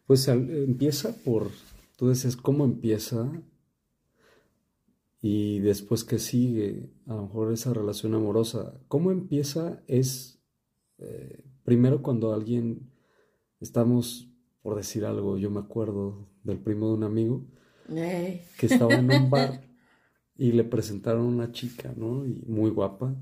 Pues 0.05 0.27
al- 0.29 0.49
empieza 0.51 1.15
por, 1.23 1.49
tú 1.97 2.09
dices, 2.09 2.35
¿cómo 2.35 2.65
empieza? 2.65 3.31
Y 5.21 5.59
después 5.59 6.03
qué 6.03 6.17
sigue, 6.17 6.89
a 7.05 7.15
lo 7.15 7.23
mejor 7.23 7.51
esa 7.51 7.73
relación 7.73 8.13
amorosa. 8.15 8.79
¿Cómo 8.87 9.11
empieza? 9.11 9.83
Es 9.87 10.39
eh, 10.99 11.43
primero 11.63 12.01
cuando 12.01 12.33
alguien, 12.33 12.91
estamos 13.59 14.29
por 14.61 14.77
decir 14.77 15.05
algo, 15.05 15.37
yo 15.37 15.51
me 15.51 15.59
acuerdo 15.61 16.27
del 16.43 16.59
primo 16.59 16.89
de 16.89 16.93
un 16.95 17.03
amigo 17.05 17.45
que 18.57 18.65
estaba 18.65 18.99
en 18.99 19.09
un 19.09 19.29
bar 19.29 19.63
y 20.39 20.53
le 20.53 20.63
presentaron 20.63 21.25
una 21.25 21.51
chica, 21.51 21.93
¿no? 21.97 22.25
Y 22.25 22.45
muy 22.47 22.71
guapa. 22.71 23.13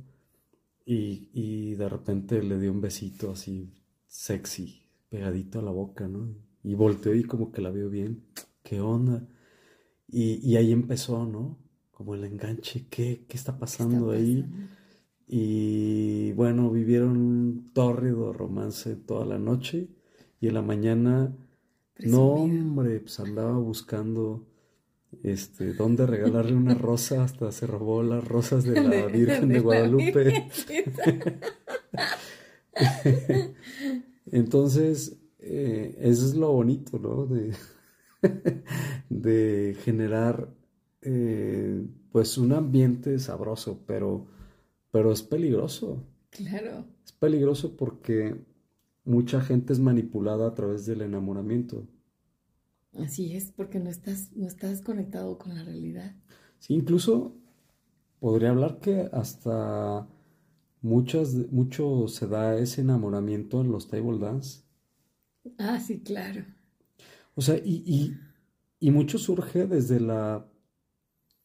Y, 0.86 1.30
y 1.34 1.74
de 1.74 1.90
repente 1.90 2.44
le 2.44 2.60
dio 2.60 2.72
un 2.72 2.80
besito 2.80 3.32
así 3.32 3.74
sexy, 4.06 4.84
pegadito 5.10 5.58
a 5.58 5.64
la 5.64 5.72
boca, 5.72 6.08
¿no? 6.08 6.30
Y 6.64 6.76
volteó 6.76 7.16
y 7.16 7.24
como 7.24 7.52
que 7.52 7.62
la 7.62 7.72
vio 7.72 7.90
bien. 7.90 8.24
¿Qué 8.62 8.80
onda? 8.82 9.28
Y, 10.08 10.36
y 10.48 10.58
ahí 10.58 10.72
empezó, 10.72 11.26
¿no? 11.26 11.58
Como 11.92 12.14
el 12.14 12.24
enganche, 12.24 12.86
¿qué, 12.88 13.26
qué 13.28 13.36
está 13.36 13.54
¿Qué 13.54 13.60
pasando 13.62 14.12
ahí? 14.12 14.46
Y 15.28 16.34
bueno, 16.34 16.70
vivieron 16.70 17.18
un 17.18 17.72
tórrido 17.74 18.32
romance 18.32 18.96
toda 18.96 19.26
la 19.26 19.40
noche 19.40 19.90
y 20.40 20.50
en 20.50 20.54
la 20.54 20.62
mañana, 20.62 21.36
no 21.98 22.28
hombre, 22.28 23.00
pues 23.00 23.20
andaba 23.20 23.58
buscando 23.58 24.46
este, 25.24 25.74
dónde 25.74 26.06
regalarle 26.06 26.54
una 26.56 26.74
rosa, 26.76 27.24
hasta 27.24 27.52
se 27.52 27.68
robó 27.68 28.04
las 28.04 28.26
rosas 28.28 28.64
de 28.64 28.82
la 28.82 28.90
De- 28.90 29.08
Virgen 29.08 29.50
de 29.50 29.60
Guadalupe. 29.60 30.50
Entonces, 34.32 35.18
eh, 35.40 35.98
eso 36.02 36.26
es 36.26 36.36
lo 36.36 36.52
bonito, 36.52 37.00
¿no? 37.00 37.26
De, 37.26 37.54
de 39.10 39.76
generar 39.84 40.54
eh, 41.02 41.86
pues 42.12 42.38
un 42.38 42.52
ambiente 42.54 43.20
sabroso, 43.20 43.84
pero, 43.86 44.28
pero 44.92 45.12
es 45.12 45.24
peligroso. 45.24 46.04
Claro, 46.30 46.86
Es 47.06 47.12
peligroso 47.14 47.76
porque 47.78 48.36
mucha 49.06 49.42
gente 49.42 49.74
es 49.74 49.80
manipulada 49.80 50.48
a 50.48 50.54
través 50.54 50.86
del 50.86 51.02
enamoramiento. 51.02 51.88
Así 53.00 53.36
es, 53.36 53.52
porque 53.52 53.80
no 53.80 53.90
estás, 53.90 54.32
no 54.36 54.48
estás 54.48 54.82
conectado 54.82 55.38
con 55.38 55.56
la 55.56 55.64
realidad. 55.64 56.16
Sí, 56.60 56.74
incluso 56.76 57.36
podría 58.20 58.52
hablar 58.52 58.80
que 58.82 59.10
hasta 59.14 60.08
muchas, 60.82 61.34
mucho 61.52 62.08
se 62.10 62.28
da 62.28 62.58
ese 62.58 62.82
enamoramiento 62.82 63.62
en 63.62 63.72
los 63.72 63.90
table 63.90 64.20
dance. 64.20 64.62
Ah, 65.60 65.80
sí, 65.80 66.02
claro. 66.04 66.46
O 67.36 67.42
sea, 67.42 67.58
y, 67.58 67.84
y, 67.86 68.20
y 68.80 68.92
mucho 68.92 69.18
surge 69.18 69.68
desde 69.68 70.00
la 70.00 70.46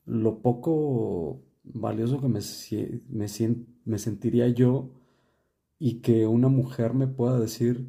lo 0.04 0.40
poco 0.42 1.42
valioso 1.64 2.20
que 2.20 2.28
me, 2.28 2.40
me, 3.08 3.26
me 3.84 3.98
sentiría 3.98 4.48
yo 4.48 4.90
y 5.78 6.00
que 6.02 6.26
una 6.26 6.48
mujer 6.48 6.94
me 6.94 7.08
pueda 7.08 7.38
decir, 7.40 7.86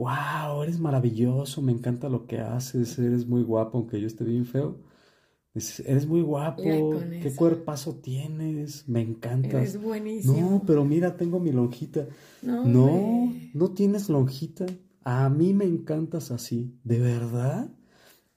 wow, 0.00 0.62
eres 0.62 0.80
maravilloso, 0.80 1.60
me 1.60 1.72
encanta 1.72 2.08
lo 2.08 2.26
que 2.26 2.38
haces, 2.40 2.98
eres 2.98 3.26
muy 3.26 3.42
guapo, 3.42 3.76
aunque 3.76 4.00
yo 4.00 4.06
esté 4.06 4.24
bien 4.24 4.46
feo. 4.46 4.78
Dices, 5.52 5.86
eres 5.86 6.06
muy 6.06 6.22
guapo, 6.22 6.62
qué 6.62 6.78
eso. 7.18 7.36
cuerpazo 7.36 7.96
tienes, 7.96 8.88
me 8.88 9.02
encantas. 9.02 9.52
Eres 9.54 9.82
buenísimo. 9.82 10.52
No, 10.52 10.62
pero 10.66 10.84
mira, 10.86 11.16
tengo 11.16 11.38
mi 11.38 11.52
lonjita. 11.52 12.06
No, 12.40 12.64
No, 12.64 13.34
no 13.52 13.70
tienes 13.72 14.08
lonjita. 14.08 14.64
A 15.04 15.28
mí 15.28 15.52
me 15.52 15.64
encantas 15.66 16.30
así. 16.30 16.78
¿De 16.84 16.98
verdad? 16.98 17.70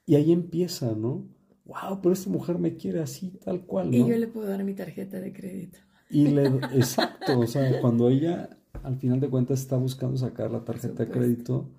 Y 0.06 0.16
ahí 0.16 0.32
empieza, 0.32 0.94
¿no? 0.94 1.26
Wow, 1.64 2.02
pero 2.02 2.12
esta 2.12 2.28
mujer 2.28 2.58
me 2.58 2.76
quiere 2.76 3.00
así, 3.00 3.38
tal 3.42 3.64
cual, 3.64 3.94
Y 3.94 4.00
¿no? 4.00 4.08
yo 4.08 4.18
le 4.18 4.26
puedo 4.26 4.48
dar 4.48 4.62
mi 4.64 4.74
tarjeta 4.74 5.18
de 5.18 5.32
crédito. 5.32 5.78
Y 6.10 6.26
le, 6.28 6.44
exacto, 6.46 7.38
o 7.38 7.46
sea, 7.46 7.80
cuando 7.80 8.08
ella 8.10 8.50
al 8.84 8.96
final 8.96 9.18
de 9.18 9.28
cuentas 9.28 9.60
está 9.60 9.76
buscando 9.76 10.16
sacar 10.16 10.50
la 10.50 10.64
tarjeta 10.64 11.04
de 11.04 11.10
crédito 11.10 11.70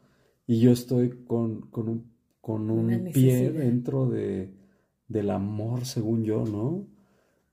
y 0.47 0.59
yo 0.59 0.71
estoy 0.71 1.23
con, 1.25 1.61
con 1.69 1.87
un, 1.87 2.11
con 2.41 2.69
un 2.69 3.11
pie 3.13 3.51
dentro 3.51 4.07
de, 4.07 4.51
del 5.07 5.29
amor, 5.29 5.85
según 5.85 6.23
yo, 6.23 6.45
¿no? 6.45 6.87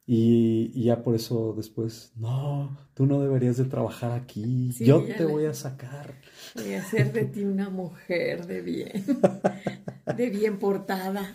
Y, 0.04 0.72
y 0.74 0.84
ya 0.84 1.02
por 1.02 1.14
eso 1.14 1.54
después, 1.56 2.12
no, 2.16 2.76
tú 2.94 3.06
no 3.06 3.20
deberías 3.20 3.56
de 3.56 3.64
trabajar 3.66 4.12
aquí, 4.12 4.72
Sí, 4.72 4.84
yo 4.84 5.04
te 5.04 5.24
voy 5.24 5.44
a 5.44 5.54
sacar. 5.54 6.14
Voy 6.56 6.74
a 6.74 6.80
hacer 6.80 7.12
de 7.12 7.24
ti 7.26 7.44
una 7.44 7.70
mujer 7.70 8.46
de 8.46 8.62
bien, 8.62 8.90
de 10.16 10.30
bien 10.30 10.58
portada. 10.58 11.32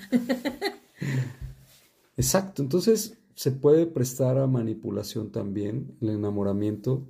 Exacto, 2.18 2.62
entonces 2.62 3.18
se 3.36 3.52
puede 3.52 3.86
prestar 3.86 4.38
a 4.38 4.48
manipulación 4.48 5.32
también, 5.32 5.96
el 6.02 6.10
enamoramiento, 6.10 7.08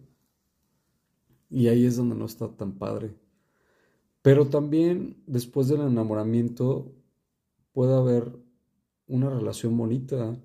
y 1.49 1.67
ahí 1.67 1.85
es 1.85 1.97
donde 1.97 2.15
no 2.15 2.25
está 2.25 2.49
tan 2.55 2.73
padre. 2.77 3.15
Pero 4.21 4.47
también 4.49 5.23
después 5.25 5.67
del 5.69 5.81
enamoramiento 5.81 6.93
puede 7.73 7.95
haber 7.95 8.37
una 9.07 9.29
relación 9.29 9.77
bonita, 9.77 10.37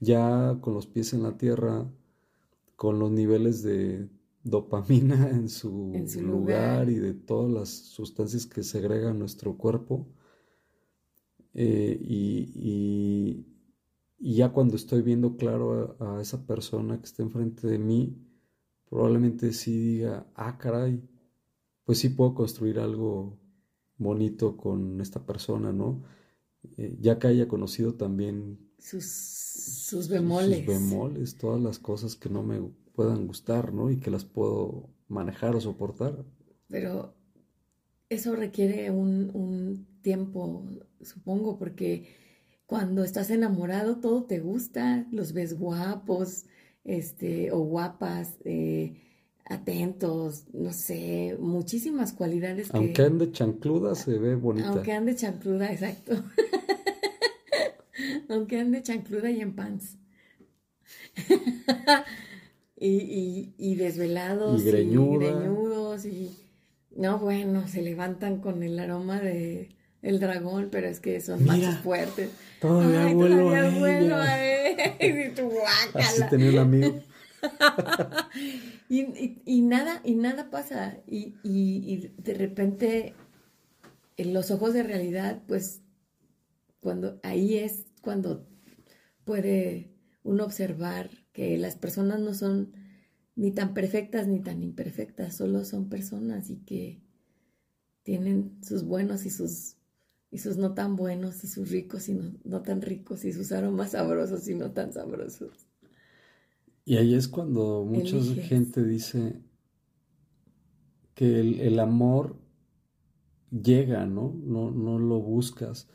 ya 0.00 0.58
con 0.60 0.74
los 0.74 0.86
pies 0.86 1.12
en 1.14 1.22
la 1.24 1.36
tierra, 1.36 1.90
con 2.76 2.98
los 2.98 3.10
niveles 3.10 3.62
de 3.62 4.08
dopamina 4.44 5.30
en 5.30 5.48
su, 5.48 5.92
En 5.94 6.08
su 6.08 6.22
lugar 6.22 6.88
lugar. 6.88 6.90
y 6.90 6.96
de 6.96 7.14
todas 7.14 7.52
las 7.52 7.70
sustancias 7.70 8.46
que 8.46 8.62
segrega 8.62 9.12
nuestro 9.14 9.56
cuerpo. 9.58 10.06
Eh, 11.54 11.98
y, 12.02 12.50
y- 12.54 13.46
y 14.18 14.34
ya 14.36 14.50
cuando 14.52 14.76
estoy 14.76 15.02
viendo 15.02 15.36
claro 15.36 15.96
a, 16.00 16.18
a 16.18 16.22
esa 16.22 16.46
persona 16.46 16.98
que 16.98 17.04
está 17.04 17.22
enfrente 17.22 17.66
de 17.66 17.78
mí, 17.78 18.16
probablemente 18.88 19.52
sí 19.52 19.78
diga, 19.78 20.26
ah, 20.34 20.58
caray, 20.58 21.02
pues 21.84 21.98
sí 21.98 22.08
puedo 22.08 22.34
construir 22.34 22.78
algo 22.78 23.38
bonito 23.98 24.56
con 24.56 25.00
esta 25.00 25.24
persona, 25.24 25.72
¿no? 25.72 26.02
Eh, 26.76 26.96
ya 27.00 27.18
que 27.18 27.28
haya 27.28 27.48
conocido 27.48 27.94
también 27.94 28.58
sus, 28.78 29.04
sus 29.06 30.08
bemoles. 30.08 30.58
Sus 30.58 30.66
bemoles, 30.66 31.36
todas 31.36 31.60
las 31.60 31.78
cosas 31.78 32.16
que 32.16 32.28
no 32.28 32.42
me 32.42 32.60
puedan 32.94 33.26
gustar, 33.26 33.72
¿no? 33.72 33.90
Y 33.90 33.98
que 33.98 34.10
las 34.10 34.24
puedo 34.24 34.90
manejar 35.08 35.54
o 35.54 35.60
soportar. 35.60 36.24
Pero 36.68 37.14
eso 38.08 38.34
requiere 38.34 38.90
un, 38.90 39.30
un 39.34 39.86
tiempo, 40.02 40.64
supongo, 41.02 41.58
porque 41.58 42.08
cuando 42.66 43.04
estás 43.04 43.30
enamorado 43.30 43.98
todo 43.98 44.24
te 44.24 44.40
gusta, 44.40 45.06
los 45.12 45.32
ves 45.32 45.58
guapos, 45.58 46.46
este, 46.86 47.50
o 47.50 47.58
guapas, 47.58 48.36
eh, 48.44 48.94
atentos, 49.44 50.44
no 50.52 50.72
sé, 50.72 51.36
muchísimas 51.38 52.12
cualidades. 52.12 52.72
Aunque 52.72 53.02
ande 53.02 53.32
chancluda, 53.32 53.94
se 53.94 54.18
ve 54.18 54.34
bonita. 54.34 54.68
Aunque 54.68 54.92
ande 54.92 55.14
chancluda, 55.14 55.72
exacto. 55.72 56.22
Aunque 58.28 58.58
ande 58.58 58.82
chancluda 58.82 59.30
y 59.30 59.40
en 59.40 59.54
pants. 59.54 59.98
y, 62.76 63.52
y, 63.56 63.74
desvelados. 63.74 64.62
Y, 64.62 64.64
greñudos 64.64 66.04
y... 66.06 66.36
No, 66.94 67.18
bueno, 67.18 67.68
se 67.68 67.82
levantan 67.82 68.40
con 68.40 68.62
el 68.62 68.78
aroma 68.78 69.20
de 69.20 69.75
el 70.06 70.20
dragón, 70.20 70.68
pero 70.70 70.86
es 70.86 71.00
que 71.00 71.20
son 71.20 71.44
más 71.44 71.80
fuertes. 71.80 72.30
Todavía 72.60 73.12
vuelo 73.12 74.16
a 74.16 74.38
y 75.00 75.30
tu 75.34 75.50
Así 75.94 76.22
tenía 76.30 76.50
el 76.50 76.58
amigo. 76.58 77.00
y, 78.88 79.62
nada, 79.62 80.00
y 80.04 80.14
nada 80.14 80.48
pasa. 80.48 80.98
Y, 81.08 81.34
y, 81.42 82.12
de 82.18 82.34
repente, 82.34 83.14
en 84.16 84.32
los 84.32 84.52
ojos 84.52 84.74
de 84.74 84.84
realidad, 84.84 85.42
pues, 85.48 85.82
cuando 86.78 87.18
ahí 87.24 87.56
es 87.56 87.86
cuando 88.00 88.46
puede 89.24 89.92
uno 90.22 90.44
observar 90.44 91.10
que 91.32 91.58
las 91.58 91.74
personas 91.74 92.20
no 92.20 92.32
son 92.32 92.72
ni 93.34 93.50
tan 93.50 93.74
perfectas 93.74 94.28
ni 94.28 94.38
tan 94.38 94.62
imperfectas, 94.62 95.34
solo 95.34 95.64
son 95.64 95.88
personas 95.88 96.48
y 96.48 96.58
que 96.58 97.02
tienen 98.04 98.56
sus 98.62 98.84
buenos 98.84 99.26
y 99.26 99.30
sus 99.30 99.76
y 100.30 100.38
sus 100.38 100.56
no 100.56 100.74
tan 100.74 100.96
buenos 100.96 101.44
y 101.44 101.46
sus 101.46 101.70
ricos 101.70 102.08
y 102.08 102.18
no, 102.44 102.62
tan 102.62 102.82
ricos 102.82 103.24
y 103.24 103.32
sus 103.32 103.52
aromas 103.52 103.92
sabrosos 103.92 104.48
y 104.48 104.54
no 104.54 104.72
tan 104.72 104.92
sabrosos. 104.92 105.66
Y 106.84 106.96
ahí 106.96 107.14
es 107.14 107.28
cuando 107.28 107.84
mucha 107.84 108.18
gente 108.42 108.84
dice 108.84 109.40
que 111.14 111.40
el, 111.40 111.78
amor 111.80 112.36
llega, 113.50 114.06
¿no? 114.06 114.38
¿no? 114.44 114.70
No 114.70 114.98
lo 114.98 115.20
buscas. 115.20 115.88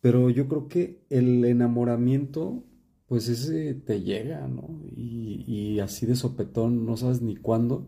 Pero 0.00 0.30
yo 0.30 0.48
creo 0.48 0.66
que 0.66 1.04
el 1.10 1.44
enamoramiento, 1.44 2.64
pues 3.06 3.28
ese 3.28 3.74
te 3.74 4.02
llega, 4.02 4.48
¿no? 4.48 4.80
Y, 4.96 5.44
y 5.46 5.80
así 5.80 6.06
de 6.06 6.16
sopetón, 6.16 6.86
no 6.86 6.96
sabes 6.96 7.22
ni 7.22 7.36
cuándo. 7.36 7.86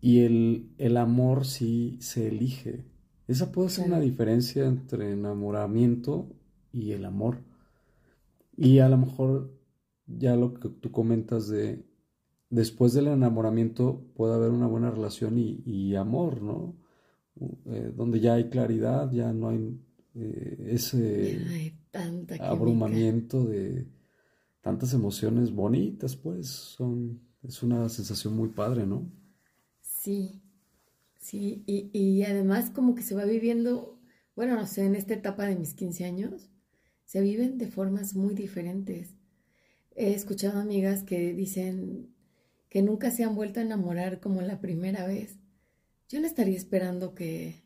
Y 0.00 0.20
el, 0.20 0.70
el 0.78 0.96
amor 0.96 1.44
sí 1.44 1.98
se 2.00 2.28
elige. 2.28 2.89
Esa 3.30 3.52
puede 3.52 3.68
ser 3.68 3.86
una 3.86 4.00
diferencia 4.00 4.66
entre 4.66 5.12
enamoramiento 5.12 6.26
y 6.72 6.90
el 6.90 7.04
amor. 7.04 7.44
Y 8.56 8.80
a 8.80 8.88
lo 8.88 8.98
mejor 8.98 9.56
ya 10.04 10.34
lo 10.34 10.54
que 10.54 10.68
tú 10.68 10.90
comentas 10.90 11.48
de 11.48 11.86
después 12.48 12.92
del 12.92 13.06
enamoramiento 13.06 14.04
puede 14.16 14.34
haber 14.34 14.50
una 14.50 14.66
buena 14.66 14.90
relación 14.90 15.38
y, 15.38 15.94
amor, 15.94 16.42
¿no? 16.42 16.74
Eh, 17.66 17.92
donde 17.94 18.18
ya 18.18 18.34
hay 18.34 18.50
claridad, 18.50 19.12
ya 19.12 19.32
no 19.32 19.50
hay 19.50 19.80
eh, 20.16 20.66
ese 20.72 21.72
abrumamiento 22.40 23.44
de 23.44 23.86
tantas 24.60 24.92
emociones 24.92 25.54
bonitas, 25.54 26.16
pues 26.16 26.48
son 26.48 27.20
es 27.44 27.62
una 27.62 27.88
sensación 27.88 28.34
muy 28.34 28.48
padre, 28.48 28.88
¿no? 28.88 29.08
Sí, 29.82 30.42
Sí, 31.20 31.62
y, 31.66 31.90
y 31.92 32.24
además 32.24 32.70
como 32.70 32.94
que 32.96 33.02
se 33.02 33.14
va 33.14 33.24
viviendo, 33.24 34.00
bueno, 34.34 34.56
no 34.56 34.66
sé, 34.66 34.84
en 34.86 34.96
esta 34.96 35.14
etapa 35.14 35.46
de 35.46 35.54
mis 35.56 35.74
15 35.74 36.04
años, 36.04 36.50
se 37.04 37.20
viven 37.20 37.58
de 37.58 37.68
formas 37.68 38.14
muy 38.16 38.34
diferentes. 38.34 39.16
He 39.96 40.14
escuchado 40.14 40.60
amigas 40.60 41.04
que 41.04 41.34
dicen 41.34 42.14
que 42.70 42.82
nunca 42.82 43.10
se 43.12 43.24
han 43.24 43.34
vuelto 43.36 43.60
a 43.60 43.64
enamorar 43.64 44.20
como 44.20 44.42
la 44.42 44.60
primera 44.60 45.06
vez. 45.06 45.38
Yo 46.08 46.20
no 46.20 46.26
estaría 46.28 46.56
esperando 46.58 47.14
que, 47.14 47.62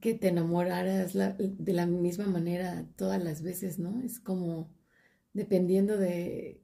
que 0.00 0.14
te 0.14 0.28
enamoraras 0.28 1.14
de 1.14 1.72
la 1.72 1.86
misma 1.86 2.26
manera 2.26 2.86
todas 2.96 3.22
las 3.22 3.42
veces, 3.42 3.78
¿no? 3.78 4.02
Es 4.02 4.20
como 4.20 4.70
dependiendo 5.32 5.96
de, 5.98 6.62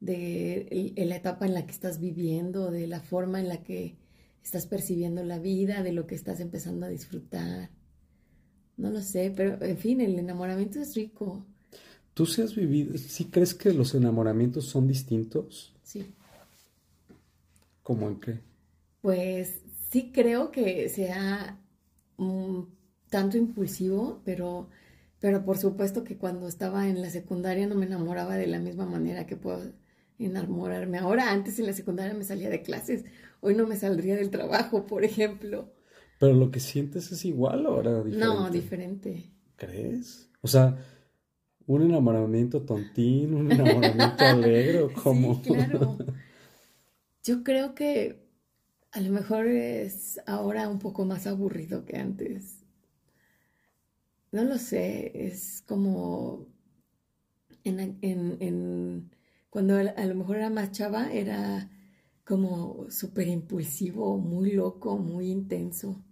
de 0.00 0.94
la 1.06 1.16
etapa 1.16 1.46
en 1.46 1.54
la 1.54 1.66
que 1.66 1.72
estás 1.72 2.00
viviendo, 2.00 2.70
de 2.70 2.86
la 2.88 3.00
forma 3.00 3.40
en 3.40 3.48
la 3.48 3.62
que 3.64 3.98
estás 4.42 4.66
percibiendo 4.66 5.22
la 5.24 5.38
vida, 5.38 5.82
de 5.82 5.92
lo 5.92 6.06
que 6.06 6.14
estás 6.14 6.40
empezando 6.40 6.86
a 6.86 6.88
disfrutar. 6.88 7.70
No 8.76 8.90
lo 8.90 9.00
sé, 9.00 9.32
pero 9.34 9.62
en 9.62 9.76
fin, 9.76 10.00
el 10.00 10.18
enamoramiento 10.18 10.80
es 10.80 10.94
rico. 10.94 11.44
¿Tú 12.14 12.26
sí 12.26 12.42
has 12.42 12.54
vivido, 12.54 12.96
sí 12.98 13.26
crees 13.26 13.54
que 13.54 13.72
los 13.72 13.94
enamoramientos 13.94 14.66
son 14.66 14.86
distintos? 14.86 15.74
Sí. 15.82 16.14
¿Cómo 17.82 18.08
en 18.08 18.20
qué? 18.20 18.40
Pues 19.00 19.60
sí 19.90 20.12
creo 20.12 20.50
que 20.50 20.88
sea 20.88 21.58
tanto 23.08 23.36
impulsivo, 23.36 24.20
pero, 24.24 24.68
pero 25.20 25.44
por 25.44 25.58
supuesto 25.58 26.04
que 26.04 26.16
cuando 26.16 26.48
estaba 26.48 26.88
en 26.88 27.00
la 27.02 27.10
secundaria 27.10 27.66
no 27.66 27.74
me 27.74 27.86
enamoraba 27.86 28.36
de 28.36 28.46
la 28.46 28.58
misma 28.58 28.86
manera 28.86 29.26
que 29.26 29.36
puedo 29.36 29.72
enamorarme. 30.18 30.98
Ahora, 30.98 31.30
antes 31.30 31.58
en 31.58 31.66
la 31.66 31.72
secundaria 31.72 32.14
me 32.14 32.24
salía 32.24 32.48
de 32.50 32.62
clases, 32.62 33.04
hoy 33.42 33.54
no 33.54 33.66
me 33.66 33.76
saldría 33.76 34.16
del 34.16 34.30
trabajo, 34.30 34.86
por 34.86 35.04
ejemplo. 35.04 35.70
Pero 36.18 36.32
lo 36.34 36.50
que 36.50 36.60
sientes 36.60 37.12
es 37.12 37.24
igual 37.24 37.66
ahora 37.66 38.02
diferente. 38.02 38.18
No, 38.24 38.50
diferente. 38.50 39.30
¿Crees? 39.56 40.30
O 40.40 40.48
sea, 40.48 40.78
un 41.66 41.82
enamoramiento 41.82 42.62
tontín, 42.62 43.34
un 43.34 43.52
enamoramiento 43.52 44.24
alegre, 44.24 44.92
como. 45.02 45.34
Sí, 45.44 45.50
claro. 45.50 45.98
Yo 47.24 47.44
creo 47.44 47.74
que 47.74 48.26
a 48.92 49.00
lo 49.00 49.10
mejor 49.10 49.46
es 49.46 50.20
ahora 50.26 50.68
un 50.68 50.78
poco 50.78 51.04
más 51.04 51.26
aburrido 51.26 51.84
que 51.84 51.96
antes. 51.96 52.64
No 54.32 54.44
lo 54.44 54.58
sé, 54.58 55.12
es 55.26 55.62
como 55.66 56.48
en, 57.64 57.98
en 58.00 59.10
cuando 59.50 59.76
a 59.76 60.06
lo 60.06 60.14
mejor 60.14 60.36
era 60.36 60.50
más 60.50 60.72
chava, 60.72 61.12
era 61.12 61.68
como 62.24 62.90
súper 62.90 63.28
impulsivo, 63.28 64.18
muy 64.18 64.52
loco, 64.52 64.98
muy 64.98 65.30
intenso. 65.30 66.04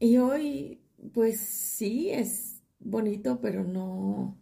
Y 0.00 0.16
hoy, 0.18 0.80
pues 1.12 1.40
sí, 1.40 2.10
es 2.10 2.62
bonito, 2.78 3.40
pero 3.40 3.64
no, 3.64 4.38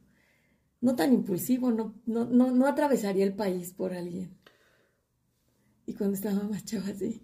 no 0.81 0.97
tan 0.97 1.13
impulsivo, 1.13 1.71
no, 1.73 1.95
no, 2.07 2.27
no, 2.27 2.67
atravesaría 2.67 3.25
el 3.25 3.35
país 3.35 3.73
por 3.73 3.95
alguien. 3.95 4.37
Y 5.87 5.95
cuando 5.95 6.15
estaba 6.17 6.43
más 6.45 6.65
chava, 6.65 6.93
sí. 6.93 7.23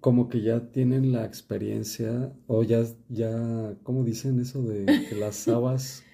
Como 0.00 0.28
que 0.28 0.40
ya 0.40 0.70
tienen 0.70 1.12
la 1.12 1.24
experiencia, 1.24 2.32
o 2.46 2.62
ya, 2.62 2.84
ya, 3.08 3.76
¿cómo 3.82 4.04
dicen 4.04 4.40
eso 4.40 4.62
de 4.62 5.02
que 5.08 5.14
las 5.16 5.46
habas 5.48 6.05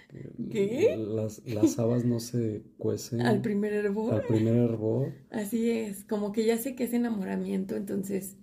¿Qué? 0.50 0.96
Las, 0.98 1.42
las 1.46 1.78
habas 1.78 2.04
no 2.04 2.20
se 2.20 2.62
cuecen. 2.78 3.20
Al 3.26 3.40
primer 3.40 3.72
hervor. 3.72 4.14
Al 4.14 4.22
primer 4.26 4.56
hervor. 4.56 5.14
Así 5.30 5.70
es, 5.70 6.04
como 6.04 6.32
que 6.32 6.44
ya 6.44 6.58
sé 6.58 6.74
que 6.74 6.84
es 6.84 6.92
enamoramiento, 6.92 7.76
entonces, 7.76 8.36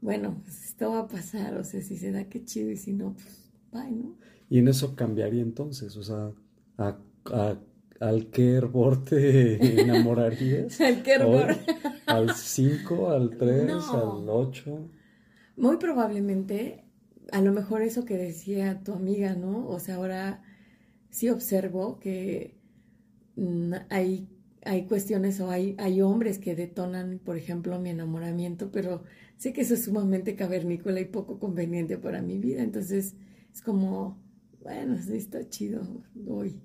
bueno, 0.00 0.40
pues 0.42 0.64
esto 0.64 0.90
va 0.90 1.00
a 1.00 1.08
pasar, 1.08 1.56
o 1.56 1.64
sea, 1.64 1.82
si 1.82 1.96
se 1.96 2.10
da, 2.10 2.24
qué 2.24 2.44
chido, 2.44 2.70
y 2.70 2.76
si 2.76 2.92
no, 2.92 3.14
pues, 3.14 3.50
bye, 3.72 3.90
¿no? 3.90 4.16
Y 4.50 4.58
en 4.58 4.68
eso 4.68 4.96
cambiaría 4.96 5.42
entonces, 5.42 5.96
o 5.96 6.02
sea, 6.02 6.32
¿al 8.00 8.30
qué 8.30 8.52
hervor 8.54 9.04
te 9.04 9.80
enamorarías? 9.82 10.80
¿Al 10.80 11.02
qué 11.02 11.12
hervor? 11.12 11.56
¿Al 12.06 12.34
5, 12.34 13.10
al 13.10 13.36
3, 13.36 13.70
al 13.92 14.28
8? 14.28 14.90
Muy 15.56 15.76
probablemente, 15.76 16.84
a 17.30 17.42
lo 17.42 17.52
mejor 17.52 17.82
eso 17.82 18.04
que 18.04 18.16
decía 18.16 18.82
tu 18.82 18.92
amiga, 18.92 19.34
¿no? 19.34 19.68
O 19.68 19.78
sea, 19.80 19.96
ahora 19.96 20.42
sí 21.10 21.28
observo 21.28 21.98
que 21.98 22.56
mm, 23.36 23.72
hay, 23.90 24.28
hay 24.64 24.86
cuestiones 24.86 25.40
o 25.40 25.50
hay, 25.50 25.74
hay 25.78 26.00
hombres 26.00 26.38
que 26.38 26.54
detonan, 26.54 27.20
por 27.24 27.36
ejemplo, 27.36 27.78
mi 27.78 27.90
enamoramiento, 27.90 28.70
pero 28.70 29.02
sé 29.36 29.52
que 29.52 29.62
eso 29.62 29.74
es 29.74 29.84
sumamente 29.84 30.34
cavernícola 30.34 31.00
y 31.00 31.06
poco 31.06 31.38
conveniente 31.38 31.98
para 31.98 32.22
mi 32.22 32.38
vida. 32.38 32.62
Entonces 32.62 33.14
es 33.52 33.62
como, 33.62 34.18
bueno, 34.62 34.98
sí 35.00 35.16
está 35.16 35.48
chido 35.48 35.82
hoy. 36.26 36.60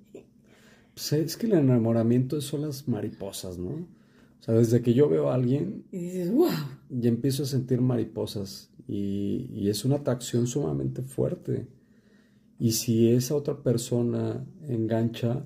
Pues 0.92 1.12
es 1.12 1.36
que 1.36 1.46
el 1.46 1.54
enamoramiento 1.54 2.40
son 2.40 2.62
las 2.62 2.86
mariposas, 2.86 3.58
¿no? 3.58 3.70
O 3.70 4.42
sea, 4.44 4.54
desde 4.54 4.82
que 4.82 4.92
yo 4.92 5.08
veo 5.08 5.30
a 5.30 5.34
alguien... 5.34 5.84
Y 5.90 5.98
dices, 6.00 6.30
wow. 6.30 6.50
Y 6.90 7.08
empiezo 7.08 7.44
a 7.44 7.46
sentir 7.46 7.80
mariposas. 7.80 8.70
Y, 8.86 9.48
y 9.52 9.70
es 9.70 9.84
una 9.84 9.96
atracción 9.96 10.46
sumamente 10.46 11.02
fuerte. 11.02 11.66
Y 12.58 12.72
si 12.72 13.08
esa 13.10 13.34
otra 13.34 13.62
persona 13.62 14.44
engancha 14.68 15.44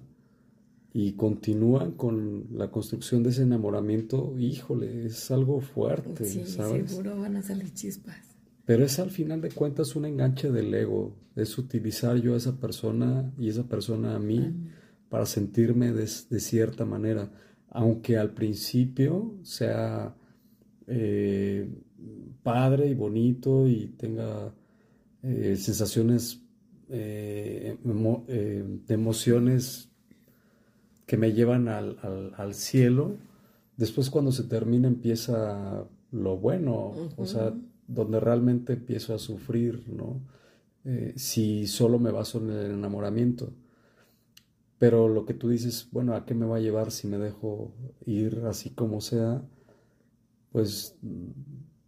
y 0.93 1.13
continúa 1.13 1.97
con 1.97 2.47
la 2.53 2.71
construcción 2.71 3.23
de 3.23 3.31
ese 3.31 3.43
enamoramiento, 3.43 4.39
híjole, 4.39 5.07
es 5.07 5.31
algo 5.31 5.61
fuerte, 5.61 6.25
Sí, 6.25 6.45
¿sabes? 6.45 6.91
seguro 6.91 7.21
van 7.21 7.37
a 7.37 7.43
salir 7.43 7.73
chispas. 7.73 8.17
Pero 8.65 8.85
es 8.85 8.99
al 8.99 9.11
final 9.11 9.41
de 9.41 9.51
cuentas 9.51 9.97
un 9.97 10.05
enganche 10.05 10.51
del 10.51 10.75
ego, 10.75 11.15
es 11.37 11.57
utilizar 11.57 12.17
yo 12.21 12.35
a 12.35 12.37
esa 12.37 12.59
persona 12.61 13.33
y 13.39 13.49
esa 13.49 13.67
persona 13.67 14.15
a 14.15 14.19
mí 14.19 14.53
para 15.09 15.25
sentirme 15.25 15.93
de, 15.93 16.09
de 16.31 16.41
cierta 16.41 16.85
manera, 16.85 17.31
aunque 17.71 18.19
al 18.19 18.35
principio 18.35 19.35
sea 19.43 20.15
eh, 20.87 21.69
padre 22.43 22.89
y 22.89 22.95
bonito 22.95 23.67
y 23.69 23.89
tenga 23.97 24.53
eh, 25.23 25.57
sensaciones 25.57 26.43
eh, 26.91 27.77
emo- 27.85 28.25
eh, 28.29 28.65
de 28.87 28.95
emociones 28.95 29.91
que 31.07 31.17
me 31.17 31.33
llevan 31.33 31.69
al, 31.69 31.99
al- 32.03 32.33
al 32.37 32.55
cielo, 32.55 33.13
después 33.77 34.11
cuando 34.11 34.33
se 34.33 34.45
termina 34.45 34.89
empieza 34.89 35.85
lo 36.13 36.37
bueno, 36.37 36.95
o 37.17 37.27
sea, 37.27 37.55
donde 37.87 38.21
realmente 38.21 38.75
empiezo 38.75 39.15
a 39.15 39.19
sufrir, 39.19 39.85
¿no? 39.89 40.21
Eh, 40.85 41.15
si 41.17 41.67
solo 41.67 41.99
me 41.99 42.11
baso 42.11 42.39
en 42.39 42.51
el 42.51 42.71
enamoramiento. 42.73 43.53
Pero 44.79 45.09
lo 45.09 45.27
que 45.27 45.35
tú 45.35 45.49
dices, 45.51 45.89
bueno, 45.93 46.15
¿a 46.15 46.25
qué 46.25 46.35
me 46.35 46.47
va 46.47 46.57
a 46.57 46.61
llevar 46.61 46.91
si 46.91 47.07
me 47.07 47.19
dejo 47.19 47.73
ir 48.07 48.43
así 48.47 48.71
como 48.71 49.01
sea? 49.01 49.43
Pues 50.53 50.97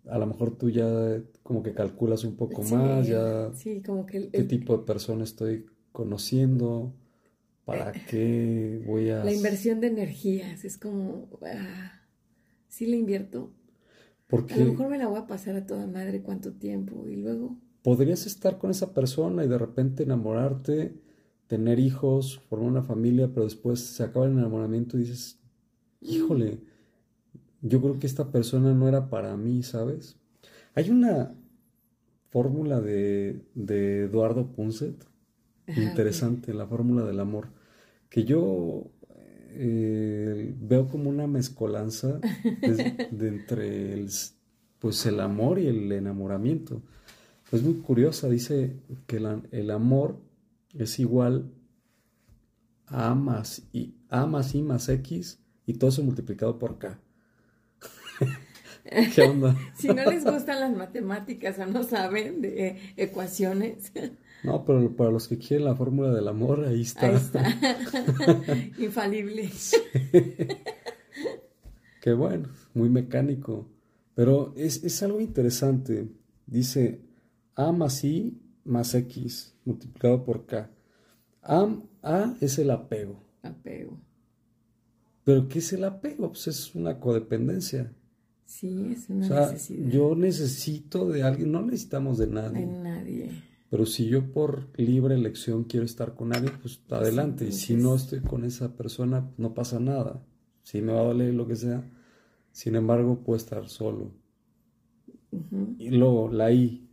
a 0.09 0.19
lo 0.19 0.27
mejor 0.27 0.57
tú 0.57 0.71
ya 0.71 1.21
como 1.51 1.63
que 1.65 1.75
calculas 1.75 2.25
un 2.25 2.37
poco 2.37 2.63
Sí, 2.63 2.65
más, 2.65 3.09
ya 3.09 3.53
sí, 3.53 3.83
como 3.83 4.07
que 4.07 4.17
el- 4.19 4.31
qué 4.35 4.45
el- 4.45 4.49
tipo 4.49 4.77
de 4.79 4.85
persona 4.85 5.25
estoy 5.25 5.67
conociendo, 5.93 6.95
para 7.65 8.05
qué 8.05 8.81
voy 8.85 9.11
a... 9.11 9.23
la 9.23 9.33
inversión 9.33 9.81
de 9.81 9.87
energías 9.89 10.65
es 10.65 10.77
como, 10.79 11.29
ah, 11.47 12.03
sí 12.69 12.87
le 12.87 12.97
invierto. 12.99 13.53
A 14.51 14.57
lo 14.57 14.67
Porque 14.67 14.67
mejor 14.67 14.89
me 14.91 14.99
la 14.99 15.09
voy 15.09 15.21
a 15.21 15.27
pasar 15.29 15.57
a 15.57 15.67
toda 15.67 15.87
madre 15.87 16.23
cuánto 16.23 16.53
tiempo 16.55 17.09
y 17.09 17.17
luego, 17.17 17.59
podrías 17.83 18.27
estar 18.27 18.59
con 18.59 18.71
esa 18.71 18.93
persona 18.95 19.45
y 19.45 19.49
de 19.49 19.59
repente 19.59 20.03
enamorarte, 20.03 20.95
tener 21.47 21.79
hijos, 21.79 22.39
formar 22.49 22.71
una 22.71 22.83
familia, 22.83 23.29
pero 23.33 23.45
después 23.45 23.81
se 23.81 24.03
acaba 24.05 24.27
el 24.27 24.33
enamoramiento 24.33 24.97
y 24.97 25.01
dices, 25.01 25.41
híjole, 26.03 26.61
yo 27.63 27.81
creo 27.81 27.99
que 27.99 28.07
esta 28.07 28.31
persona 28.33 28.75
no 28.75 28.89
era 28.89 29.11
para 29.11 29.37
mí, 29.37 29.63
¿sabes? 29.63 30.17
Hay 30.75 30.91
una 30.91 31.35
fórmula 32.31 32.81
de, 32.81 33.43
de 33.55 34.05
Eduardo 34.05 34.47
Punset, 34.53 34.97
Ajá, 35.67 35.83
interesante, 35.83 36.55
la 36.55 36.67
fórmula 36.67 37.05
del 37.05 37.21
amor, 37.21 37.49
que 38.09 38.25
yo 38.25 38.85
eh, 39.53 40.55
veo 40.61 40.87
como 40.89 41.11
una 41.11 41.27
mezcolanza 41.27 42.21
de, 42.45 43.09
de 43.11 43.29
entre 43.29 43.93
el, 43.93 44.09
pues 44.79 45.07
el 45.07 45.21
amor 45.21 45.59
y 45.59 45.67
el 45.69 45.91
enamoramiento. 45.93 46.83
Es 47.53 47.63
muy 47.63 47.75
curiosa, 47.75 48.29
dice 48.29 48.77
que 49.07 49.21
la- 49.21 49.43
el 49.51 49.71
amor 49.71 50.19
es 50.75 50.99
igual 50.99 51.51
a 52.87 53.11
A 53.11 53.15
más, 53.15 53.63
y, 53.73 53.95
a 54.09 54.27
más 54.27 54.55
I 54.55 54.63
más 54.63 54.89
X 54.89 55.39
y 55.67 55.75
todo 55.75 55.91
eso 55.91 56.03
multiplicado 56.03 56.59
por 56.59 56.79
K. 56.79 56.99
¿Qué 59.15 59.23
onda? 59.23 59.57
Si 59.75 59.89
no 59.89 60.05
les 60.05 60.25
gustan 60.25 60.61
las 60.61 60.77
matemáticas 60.77 61.59
o 61.59 61.67
no 61.67 61.83
saben 61.85 62.43
de 62.43 62.67
eh, 62.67 62.95
ecuaciones, 62.97 63.93
No, 64.43 64.65
pero 64.65 64.97
para 64.97 65.11
los 65.11 65.29
que 65.29 65.37
quieren 65.37 65.67
la 65.67 65.75
fórmula 65.75 66.15
del 66.15 66.27
amor, 66.27 66.65
ahí 66.65 66.81
está. 66.81 67.09
ahí 67.09 67.17
está. 67.17 67.45
Infalible. 68.79 69.51
Qué 72.01 72.15
bueno, 72.15 72.49
muy 72.73 72.89
mecánico. 72.89 73.69
Pero 74.15 74.55
es, 74.57 74.83
es 74.83 75.03
algo 75.03 75.21
interesante. 75.21 76.09
Dice 76.47 77.03
A 77.55 77.71
más 77.71 78.03
I 78.03 78.41
más 78.65 78.95
X 78.95 79.55
multiplicado 79.67 80.25
por 80.25 80.47
K. 80.47 80.71
A, 81.43 81.69
A 82.03 82.35
es 82.41 82.59
el 82.59 82.71
apego. 82.71 83.23
Apego. 83.43 84.01
¿Pero 85.25 85.49
qué 85.49 85.59
es 85.59 85.73
el 85.73 85.85
apego? 85.85 86.29
Pues 86.29 86.47
es 86.49 86.75
una 86.75 86.99
codependencia. 86.99 87.93
Sí, 88.51 88.91
es 88.93 89.09
O 89.09 89.15
una 89.15 89.29
sea, 89.29 89.53
necesidad. 89.53 89.91
yo 89.91 90.15
necesito 90.17 91.09
de 91.09 91.23
alguien, 91.23 91.53
no 91.53 91.63
necesitamos 91.63 92.19
de 92.19 92.27
De 92.27 92.33
nadie. 92.33 92.67
nadie. 92.67 93.31
Pero 93.71 93.87
si 93.87 94.07
yo 94.09 94.33
por 94.33 94.67
libre 94.77 95.15
elección 95.15 95.63
quiero 95.65 95.87
estar 95.87 96.15
con 96.17 96.35
alguien, 96.35 96.55
pues 96.61 96.81
adelante. 96.91 97.47
Y 97.47 97.53
si 97.53 97.75
no 97.77 97.95
estoy 97.95 98.21
con 98.21 98.45
esa 98.45 98.77
persona, 98.77 99.31
no 99.39 99.55
pasa 99.55 99.79
nada. 99.79 100.21
Si 100.65 100.83
me 100.83 100.93
va 100.93 101.01
a 101.03 101.05
doler 101.05 101.33
lo 101.35 101.47
que 101.47 101.55
sea. 101.55 101.89
Sin 102.51 102.75
embargo, 102.75 103.21
puedo 103.23 103.37
estar 103.37 103.69
solo. 103.69 104.11
Y 105.79 105.91
luego 105.91 106.29
la 106.33 106.51
I, 106.53 106.89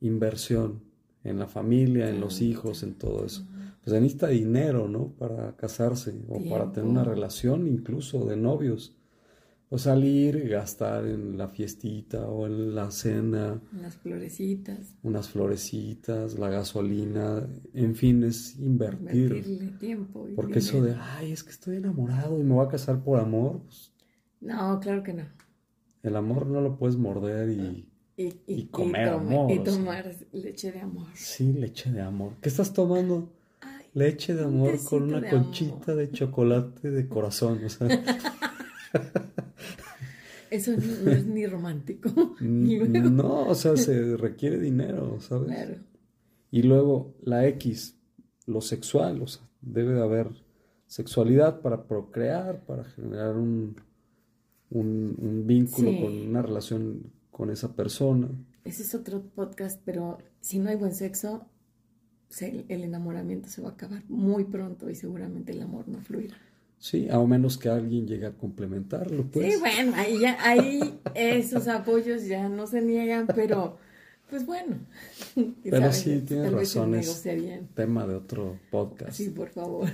inversión 0.00 0.82
en 1.22 1.38
la 1.38 1.46
familia, 1.46 2.10
en 2.10 2.20
los 2.20 2.40
hijos, 2.40 2.82
en 2.82 2.94
todo 2.94 3.24
eso. 3.24 3.46
Pues 3.84 3.94
se 3.94 4.00
necesita 4.00 4.26
dinero, 4.26 4.88
¿no? 4.88 5.12
Para 5.12 5.54
casarse 5.56 6.20
o 6.28 6.40
para 6.50 6.72
tener 6.72 6.90
una 6.90 7.04
relación 7.04 7.68
incluso 7.68 8.24
de 8.26 8.36
novios. 8.36 8.96
O 9.68 9.78
salir 9.78 10.36
y 10.36 10.48
gastar 10.48 11.06
en 11.06 11.36
la 11.36 11.48
fiestita 11.48 12.28
o 12.28 12.46
en 12.46 12.74
la 12.74 12.90
cena, 12.92 13.60
Las 13.82 13.96
florecitas. 13.96 14.94
unas 15.02 15.28
florecitas, 15.28 16.38
la 16.38 16.48
gasolina, 16.50 17.44
en 17.74 17.96
fin, 17.96 18.22
es 18.22 18.56
invertir. 18.60 19.24
Invertirle 19.32 19.72
tiempo. 19.78 20.28
y 20.28 20.34
Porque 20.34 20.60
eso 20.60 20.80
de, 20.82 20.94
ay, 20.94 21.32
es 21.32 21.42
que 21.42 21.50
estoy 21.50 21.76
enamorado 21.78 22.38
y 22.38 22.44
me 22.44 22.54
voy 22.54 22.64
a 22.64 22.68
casar 22.68 23.02
por 23.02 23.18
amor, 23.18 23.62
pues, 23.64 23.92
No, 24.40 24.78
claro 24.78 25.02
que 25.02 25.12
no. 25.14 25.24
el 26.04 26.14
amor 26.14 26.46
no 26.46 26.60
lo 26.60 26.76
puedes 26.78 26.96
morder 26.96 27.50
y 27.50 27.88
Y, 28.18 28.32
Y 28.46 28.66
comer 28.68 29.08
amor, 29.08 29.50
Y 29.50 29.58
o 29.58 29.64
sea. 29.64 29.74
tomar 29.74 30.16
leche 30.32 30.70
de 30.72 30.80
amor. 30.80 31.08
sí, 31.14 31.52
leche 31.52 31.90
de 31.90 32.00
amor. 32.02 32.34
¿Qué 32.40 32.48
estás 32.48 32.72
tomando? 32.72 33.32
Ay, 33.60 33.84
Leche 33.94 34.32
de 34.34 34.44
amor 34.44 34.78
con 34.88 35.02
una 35.02 35.20
de 35.20 35.28
conchita 35.28 35.74
amor. 35.92 35.96
de 35.96 36.10
chocolate 36.12 36.90
de 36.92 37.08
corazón. 37.08 37.62
O 37.64 37.68
sea, 37.68 37.88
eso 40.50 40.72
no, 40.72 41.10
es 41.10 41.26
ni 41.26 41.46
romántico. 41.46 42.10
No, 42.40 43.48
o 43.48 43.54
sea, 43.54 43.76
se 43.76 44.16
requiere 44.16 44.58
dinero, 44.58 45.18
¿sabes? 45.20 45.48
Claro. 45.48 45.74
Y 46.50 46.62
luego 46.62 47.14
la 47.22 47.46
X, 47.48 47.96
lo 48.46 48.60
sexual, 48.60 49.22
o 49.22 49.26
sea, 49.26 49.42
debe 49.60 49.94
de 49.94 50.02
haber 50.02 50.28
sexualidad 50.86 51.60
para 51.60 51.86
procrear, 51.86 52.64
para 52.64 52.84
generar 52.84 53.36
un, 53.36 53.76
un, 54.70 55.16
un 55.18 55.46
vínculo 55.46 55.90
Sí. 55.90 56.00
con 56.00 56.12
una 56.28 56.42
relación 56.42 57.12
con 57.30 57.50
esa 57.50 57.74
persona. 57.74 58.28
Ese 58.64 58.82
es 58.82 58.94
otro 58.94 59.22
podcast, 59.22 59.80
pero 59.84 60.18
si 60.40 60.58
no 60.58 60.70
hay 60.70 60.76
buen 60.76 60.94
sexo, 60.94 61.46
se- 62.28 62.64
el 62.68 62.84
enamoramiento 62.84 63.48
se 63.48 63.62
va 63.62 63.70
a 63.70 63.72
acabar 63.72 64.02
muy 64.08 64.44
pronto 64.44 64.88
y 64.90 64.94
seguramente 64.94 65.52
el 65.52 65.62
amor 65.62 65.88
no 65.88 66.00
fluirá. 66.00 66.36
Sí, 66.78 67.08
a 67.10 67.18
menos 67.20 67.56
que 67.58 67.68
alguien 67.68 68.06
llegue 68.06 68.26
a 68.26 68.32
complementarlo, 68.32 69.24
pues. 69.32 69.54
Sí, 69.54 69.60
bueno, 69.60 69.92
ahí 69.96 70.20
ya, 70.20 70.36
ahí 70.42 70.98
esos 71.14 71.68
apoyos 71.68 72.26
ya 72.26 72.48
no 72.48 72.66
se 72.66 72.82
niegan, 72.82 73.26
pero 73.34 73.78
pues 74.28 74.44
bueno. 74.44 74.76
Pero 75.62 75.92
sí, 75.92 76.20
tienes 76.26 76.46
tal 76.46 76.54
vez 76.56 76.68
se 76.68 76.78
razón, 76.80 76.94
es 76.96 77.06
negociarían. 77.06 77.68
tema 77.74 78.06
de 78.06 78.14
otro 78.16 78.58
podcast. 78.70 79.12
Sí, 79.12 79.30
por 79.30 79.48
favor. 79.50 79.88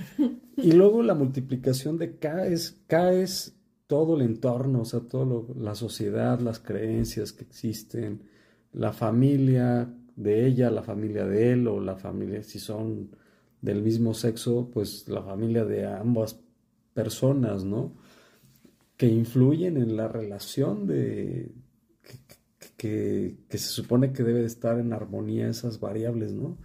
Y 0.57 0.71
luego 0.71 1.03
la 1.03 1.13
multiplicación 1.13 1.97
de 1.97 2.17
K 2.17 2.47
es, 2.47 2.77
K 2.87 3.13
es 3.13 3.53
todo 3.87 4.15
el 4.15 4.23
entorno, 4.23 4.81
o 4.81 4.85
sea, 4.85 5.01
todo 5.01 5.25
lo- 5.25 5.47
la 5.61 5.75
sociedad, 5.75 6.39
las 6.39 6.59
creencias 6.59 7.31
que 7.31 7.43
existen, 7.43 8.21
la 8.71 8.91
familia 8.91 9.87
de 10.15 10.47
ella, 10.47 10.71
la 10.71 10.81
familia 10.83 11.25
de 11.25 11.51
él, 11.53 11.67
o 11.67 11.79
la 11.79 11.95
familia, 11.95 12.41
si 12.43 12.57
son 12.59 13.09
del 13.61 13.83
mismo 13.83 14.13
sexo, 14.15 14.69
pues 14.73 15.07
la 15.07 15.21
familia 15.21 15.63
de 15.63 15.85
ambas 15.85 16.39
personas, 16.93 17.63
¿no? 17.65 17.93
Que 18.97 19.07
influyen 19.07 19.77
en 19.77 19.95
la 19.97 20.07
relación 20.07 20.85
de 20.87 21.51
que, 22.03 22.17
que- 22.77 23.37
que 23.49 23.57
se 23.57 23.67
supone 23.69 24.11
que 24.13 24.23
debe 24.23 24.41
de 24.41 24.45
estar 24.47 24.79
en 24.79 24.93
armonía 24.93 25.47
esas 25.47 25.79
variables, 25.79 26.33
¿no? 26.33 26.57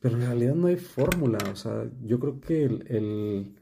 Pero 0.00 0.16
en 0.16 0.22
realidad 0.22 0.54
no 0.54 0.66
hay 0.66 0.76
fórmula, 0.76 1.38
o 1.52 1.56
sea, 1.56 1.90
yo 2.02 2.20
creo 2.20 2.40
que 2.40 2.64
el, 2.64 2.84
el, 2.88 3.54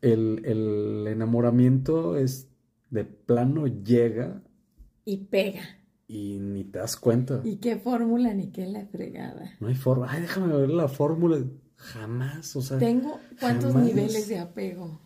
el- 0.00 0.42
el 0.44 1.06
enamoramiento 1.08 2.16
es 2.16 2.48
de 2.90 3.04
plano 3.04 3.66
llega 3.66 4.42
Y 5.04 5.18
pega. 5.26 5.60
y 6.06 6.38
ni 6.40 6.64
te 6.64 6.78
das 6.78 6.96
cuenta. 6.96 7.42
¿Y 7.44 7.56
qué 7.56 7.76
fórmula 7.76 8.32
ni 8.32 8.50
qué 8.50 8.66
la 8.66 8.86
fregada? 8.86 9.50
No 9.60 9.68
hay 9.68 9.74
forma. 9.74 10.06
Ay, 10.10 10.22
déjame 10.22 10.56
ver 10.56 10.70
la 10.70 10.88
fórmula. 10.88 11.38
Jamás, 11.78 12.54
o 12.56 12.60
sea, 12.62 12.78
Tengo 12.78 13.20
cuántos 13.40 13.72
jamás. 13.72 13.88
niveles 13.88 14.28
de 14.28 14.38
apego. 14.38 15.00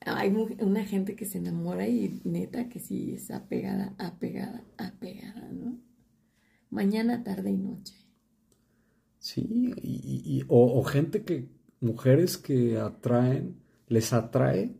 Hay 0.00 0.30
una 0.60 0.84
gente 0.84 1.14
que 1.14 1.26
se 1.26 1.38
enamora 1.38 1.86
y 1.86 2.20
neta 2.24 2.68
que 2.68 2.80
sí 2.80 3.12
es 3.12 3.30
apegada, 3.30 3.94
apegada, 3.98 4.64
apegada, 4.78 5.48
¿no? 5.52 5.78
Mañana, 6.70 7.22
tarde 7.22 7.50
y 7.50 7.56
noche. 7.58 7.94
Sí, 9.18 9.74
y, 9.82 10.42
o, 10.48 10.82
gente 10.84 11.24
que, 11.24 11.50
mujeres 11.80 12.38
que 12.38 12.78
atraen, 12.78 13.60
les 13.88 14.12
atrae 14.12 14.74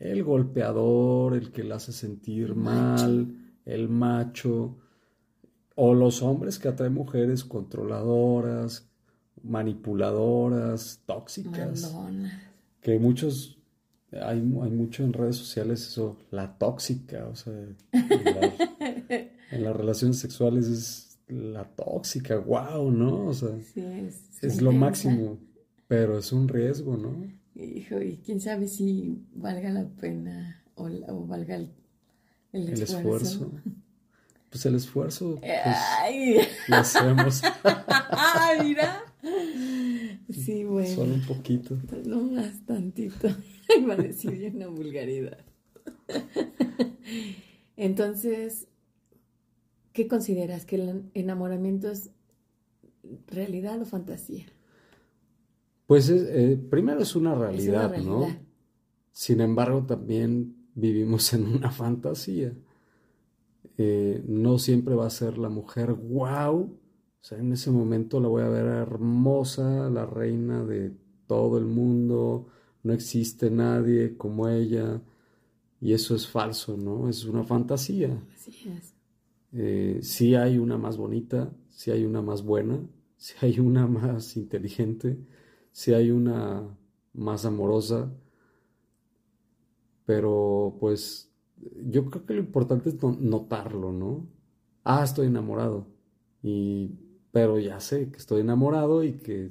el 0.00 0.24
golpeador, 0.24 1.34
el 1.34 1.52
que 1.52 1.62
la 1.62 1.76
hace 1.76 1.92
sentir 1.92 2.54
mal, 2.56 3.54
el 3.64 3.88
macho, 3.88 4.78
o 5.76 5.94
los 5.94 6.22
hombres 6.22 6.58
que 6.58 6.68
atraen 6.68 6.94
mujeres 6.94 7.44
controladoras, 7.44 8.90
manipuladoras, 9.42 11.00
tóxicas. 11.06 11.94
Que 12.80 12.98
muchos, 12.98 13.58
hay, 14.12 14.38
hay, 14.38 14.70
mucho 14.70 15.04
en 15.04 15.12
redes 15.12 15.36
sociales 15.36 15.86
eso, 15.86 16.18
la 16.30 16.56
tóxica, 16.58 17.26
o 17.26 17.34
sea, 17.34 17.52
en 17.92 19.36
las 19.64 19.76
relaciones 19.76 20.18
sexuales 20.18 20.66
es 20.66 21.18
la 21.28 21.64
tóxica, 21.64 22.36
wow, 22.36 22.90
¿no? 22.90 23.26
O 23.26 23.34
sea, 23.34 23.50
es, 24.42 24.60
lo 24.60 24.72
máximo, 24.72 25.38
pero 25.88 26.18
es 26.18 26.32
un 26.32 26.48
riesgo, 26.48 26.96
¿no? 26.96 27.26
Hijo, 27.54 28.00
y 28.00 28.18
quién 28.18 28.40
sabe 28.40 28.66
si 28.68 29.22
valga 29.34 29.70
la 29.70 29.86
pena 29.86 30.62
o, 30.74 30.88
valga 31.26 31.56
el, 31.56 31.70
esfuerzo. 32.52 33.52
Pues 34.50 34.66
el 34.66 34.76
esfuerzo, 34.76 35.40
pues, 35.40 36.48
lo 36.68 36.76
hacemos. 36.76 37.42
Mira. 38.62 39.03
Sí, 40.30 40.64
bueno. 40.64 40.94
Solo 40.94 41.14
un 41.14 41.26
poquito. 41.26 41.76
No 42.06 42.22
más 42.22 42.64
tantito. 42.66 43.28
Iba 43.78 43.94
a 43.94 43.98
decir 43.98 44.52
una 44.54 44.68
vulgaridad. 44.68 45.44
Entonces, 47.76 48.68
¿Qué 49.94 50.08
consideras? 50.08 50.66
¿Que 50.66 50.74
el 50.74 51.04
enamoramiento 51.14 51.88
es 51.88 52.10
realidad 53.28 53.80
o 53.80 53.84
fantasía? 53.84 54.44
Pues 55.86 56.10
eh, 56.10 56.60
primero 56.68 57.00
es 57.00 57.14
una, 57.14 57.36
realidad, 57.36 57.96
¿no? 57.98 58.26
Sin 59.12 59.40
embargo, 59.40 59.86
también 59.86 60.56
vivimos 60.74 61.32
en 61.32 61.46
una 61.46 61.70
fantasía. 61.70 62.52
Eh, 63.78 64.24
no 64.26 64.58
siempre 64.58 64.96
va 64.96 65.06
a 65.06 65.10
ser 65.10 65.38
la 65.38 65.48
mujer 65.48 65.92
wow. 65.92 66.76
O 67.24 67.26
sea, 67.26 67.38
en 67.38 67.54
ese 67.54 67.70
momento 67.70 68.20
la 68.20 68.28
voy 68.28 68.42
a 68.42 68.50
ver 68.50 68.66
hermosa, 68.66 69.88
la 69.88 70.04
reina 70.04 70.62
de 70.62 70.92
todo 71.26 71.56
el 71.56 71.64
mundo. 71.64 72.48
No 72.82 72.92
existe 72.92 73.50
nadie 73.50 74.18
como 74.18 74.46
ella. 74.46 75.00
Y 75.80 75.94
eso 75.94 76.14
es 76.14 76.28
falso, 76.28 76.76
¿no? 76.76 77.08
Es 77.08 77.24
una 77.24 77.42
fantasía. 77.42 78.22
Así 78.34 78.68
es. 78.68 78.94
Eh, 79.54 80.00
si 80.02 80.34
hay 80.34 80.58
una 80.58 80.76
más 80.76 80.98
bonita, 80.98 81.50
si 81.70 81.90
hay 81.90 82.04
una 82.04 82.20
más 82.20 82.42
buena, 82.42 82.78
si 83.16 83.32
hay 83.40 83.58
una 83.58 83.86
más 83.86 84.36
inteligente, 84.36 85.16
si 85.72 85.94
hay 85.94 86.10
una 86.10 86.76
más 87.14 87.46
amorosa, 87.46 88.12
pero 90.04 90.76
pues 90.78 91.32
yo 91.86 92.04
creo 92.10 92.26
que 92.26 92.34
lo 92.34 92.40
importante 92.40 92.90
es 92.90 93.02
notarlo, 93.02 93.92
¿no? 93.92 94.26
Ah, 94.82 95.02
estoy 95.02 95.28
enamorado, 95.28 95.86
y, 96.42 96.98
pero 97.34 97.58
ya 97.58 97.80
sé 97.80 98.08
que 98.08 98.16
estoy 98.16 98.40
enamorado 98.40 99.04
y 99.04 99.12
que 99.12 99.50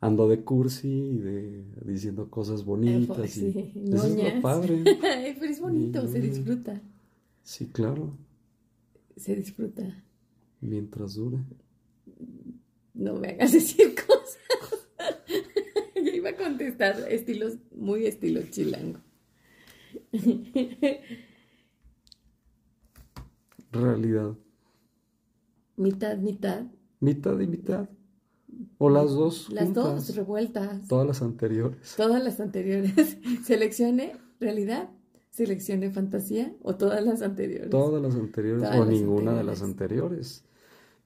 ando 0.00 0.26
de 0.30 0.44
cursi 0.44 0.88
y 0.88 1.18
de 1.18 1.64
diciendo 1.84 2.30
cosas 2.30 2.64
bonitas. 2.64 3.36
y, 3.36 3.48
eso 3.92 4.06
es 4.06 4.34
lo 4.34 4.40
padre. 4.40 4.82
pero 5.38 5.44
es 5.44 5.60
bonito, 5.60 6.08
se 6.08 6.20
disfruta. 6.20 6.80
Sí, 7.42 7.66
claro 7.66 8.14
se 9.18 9.34
disfruta. 9.34 9.82
Mientras 10.60 11.14
dura. 11.14 11.44
No 12.94 13.14
me 13.14 13.28
hagas 13.28 13.52
decir 13.52 13.94
cosas. 13.94 14.38
Yo 15.94 16.10
iba 16.12 16.30
a 16.30 16.36
contestar 16.36 17.04
estilos, 17.10 17.58
muy 17.74 18.06
estilo 18.06 18.40
chilango. 18.50 19.00
Realidad. 23.72 24.34
Mitad, 25.78 26.18
mitad. 26.18 26.66
Mitad 27.00 27.40
y 27.40 27.46
mitad. 27.46 27.88
O 28.76 28.90
las 28.90 29.12
dos. 29.12 29.48
Las 29.50 29.72
dos 29.72 30.14
revueltas. 30.14 30.86
Todas 30.88 31.06
las 31.06 31.22
anteriores. 31.22 31.94
Todas 31.96 32.22
las 32.22 32.40
anteriores. 32.40 33.18
Seleccione 33.44 34.16
realidad 34.40 34.90
selección 35.38 35.80
de 35.80 35.90
fantasía 35.90 36.52
o 36.62 36.74
todas 36.74 37.04
las 37.04 37.22
anteriores? 37.22 37.70
Todas 37.70 38.02
las 38.02 38.14
anteriores 38.16 38.68
o 38.74 38.84
ninguna 38.84 39.34
de 39.34 39.44
las 39.44 39.62
anteriores. 39.62 40.44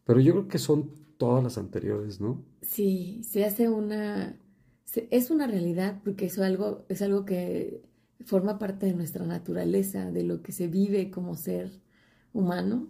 Pero 0.05 0.21
yo 0.21 0.33
creo 0.33 0.49
que 0.49 0.59
son 0.59 0.91
todas 1.19 1.45
las 1.45 1.59
anteriores, 1.59 2.21
¿no? 2.21 2.43
Sí, 2.63 3.23
se 3.25 3.45
hace 3.45 3.69
una... 3.69 4.41
es 5.11 5.31
una 5.31 5.47
realidad 5.47 6.01
porque 6.03 6.27
eso 6.27 6.43
algo, 6.43 6.87
es 6.89 7.03
algo 7.03 7.25
que 7.27 7.83
forma 8.25 8.59
parte 8.59 8.87
de 8.87 8.95
nuestra 8.95 9.27
naturaleza, 9.27 10.11
de 10.11 10.23
lo 10.23 10.43
que 10.43 10.53
se 10.53 10.67
vive 10.67 11.11
como 11.11 11.37
ser 11.37 11.71
humano. 12.33 12.89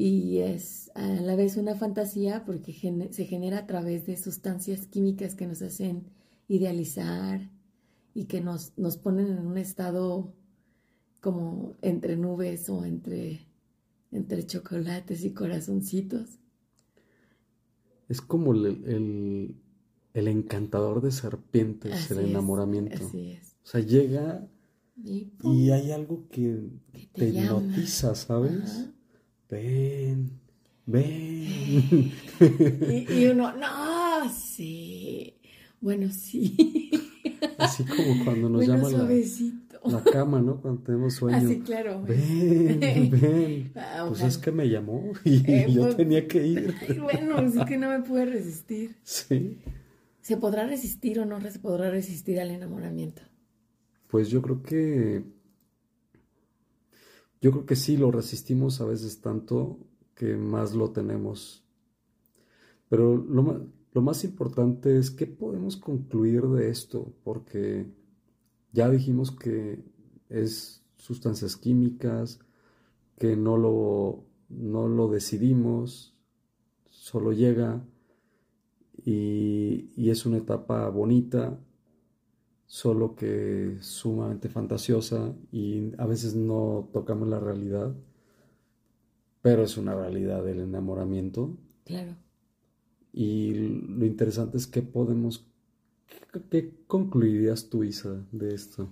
Y 0.00 0.38
es 0.38 0.90
a 0.94 1.06
la 1.06 1.36
vez 1.36 1.56
una 1.56 1.74
fantasía 1.74 2.44
porque 2.46 2.72
se 3.10 3.24
genera 3.26 3.58
a 3.58 3.66
través 3.66 4.06
de 4.06 4.16
sustancias 4.16 4.86
químicas 4.86 5.34
que 5.34 5.46
nos 5.46 5.60
hacen 5.60 6.04
idealizar, 6.48 7.50
y 8.14 8.24
que 8.24 8.40
nos, 8.40 8.72
nos 8.76 8.96
ponen 8.96 9.28
en 9.28 9.46
un 9.46 9.56
estado 9.56 10.32
como 11.20 11.74
entre 11.82 12.16
nubes 12.16 12.68
o 12.68 12.84
entre, 12.84 13.46
entre 14.10 14.46
chocolates 14.46 15.24
y 15.24 15.32
corazoncitos. 15.32 16.38
Es 18.08 18.20
como 18.20 18.52
el, 18.52 19.54
encantador 20.14 21.00
de 21.02 21.12
serpientes, 21.12 22.10
el 22.10 22.20
enamoramiento. 22.20 23.06
así 23.06 23.32
es. 23.32 23.56
O 23.64 23.66
sea, 23.68 23.80
llega 23.80 24.48
y, 24.96 25.70
hay 25.70 25.92
algo 25.92 26.26
que, 26.28 26.68
te, 27.12 27.28
hipnotiza, 27.28 28.14
¿sabes? 28.14 28.88
Ven, 29.50 30.30
ven. 30.86 32.12
y, 32.40 33.06
y 33.12 33.26
uno, 33.26 33.52
no, 33.56 34.30
sí. 34.30 35.34
Bueno, 35.80 36.08
sí. 36.10 36.90
Así 37.58 37.84
como 37.84 38.24
cuando 38.24 38.48
nos 38.48 38.66
llama 38.66 38.88
la, 38.90 40.04
cama, 40.04 40.40
¿no? 40.40 40.60
Cuando 40.60 40.82
tenemos 40.82 41.14
sueño. 41.14 41.38
Así, 41.38 41.58
ah, 41.60 41.64
claro. 41.64 42.02
Ven, 42.02 43.10
ven. 43.10 43.72
Ah, 43.76 44.04
pues 44.08 44.22
es 44.22 44.38
que 44.38 44.52
me 44.52 44.68
llamó 44.68 45.12
y 45.24 45.42
eh, 45.50 45.66
yo 45.70 45.82
pues, 45.82 45.96
tenía 45.96 46.28
que 46.28 46.46
ir. 46.46 46.74
bueno, 47.00 47.40
es 47.40 47.64
que 47.64 47.76
no 47.76 47.88
me 47.88 48.00
pude 48.00 48.26
resistir. 48.26 48.96
Sí. 49.02 49.58
¿Se 50.20 50.36
podrá 50.36 50.66
resistir 50.66 51.18
o 51.18 51.24
no 51.24 51.40
se 51.40 51.58
podrá 51.58 51.90
resistir 51.90 52.40
al 52.40 52.50
enamoramiento? 52.50 53.22
Pues 54.08 54.28
yo 54.28 54.42
creo 54.42 54.62
que... 54.62 55.24
Yo 57.40 57.52
creo 57.52 57.66
que 57.66 57.76
sí 57.76 57.96
lo 57.96 58.10
resistimos 58.10 58.80
a 58.80 58.84
veces 58.84 59.20
tanto 59.20 59.78
que 60.14 60.36
más 60.36 60.74
lo 60.74 60.90
tenemos. 60.90 61.64
Pero 62.88 63.16
lo 63.16 64.02
más 64.02 64.24
importante 64.24 64.98
es 64.98 65.10
qué 65.10 65.26
podemos 65.26 65.76
concluir 65.76 66.42
de 66.48 66.68
esto, 66.68 67.14
porque 67.24 67.86
ya 68.72 68.90
dijimos 68.90 69.30
que 69.30 69.82
es 70.28 70.84
sustancias 70.96 71.56
químicas, 71.56 72.40
que 73.18 73.36
no 73.36 73.56
lo, 73.56 74.24
no 74.48 74.88
lo 74.88 75.08
decidimos, 75.08 76.14
solo 76.88 77.32
llega 77.32 77.84
y, 79.04 79.90
y 79.96 80.10
es 80.10 80.26
una 80.26 80.38
etapa 80.38 80.88
bonita, 80.90 81.58
solo 82.70 83.16
que 83.16 83.78
sumamente 83.80 84.48
fantasiosa 84.48 85.34
y 85.50 85.90
a 85.98 86.06
veces 86.06 86.36
no 86.36 86.88
tocamos 86.92 87.26
la 87.26 87.40
realidad, 87.40 87.92
pero 89.42 89.64
es 89.64 89.76
una 89.76 89.96
realidad 89.96 90.44
del 90.44 90.60
enamoramiento. 90.60 91.58
Claro. 91.84 92.14
Y 93.12 93.54
lo 93.54 94.06
interesante 94.06 94.56
es 94.56 94.68
que 94.68 94.82
podemos, 94.82 95.44
¿qué, 96.48 96.72
concluirías 96.86 97.68
tú, 97.68 97.82
Isa, 97.82 98.24
de 98.30 98.54
esto? 98.54 98.88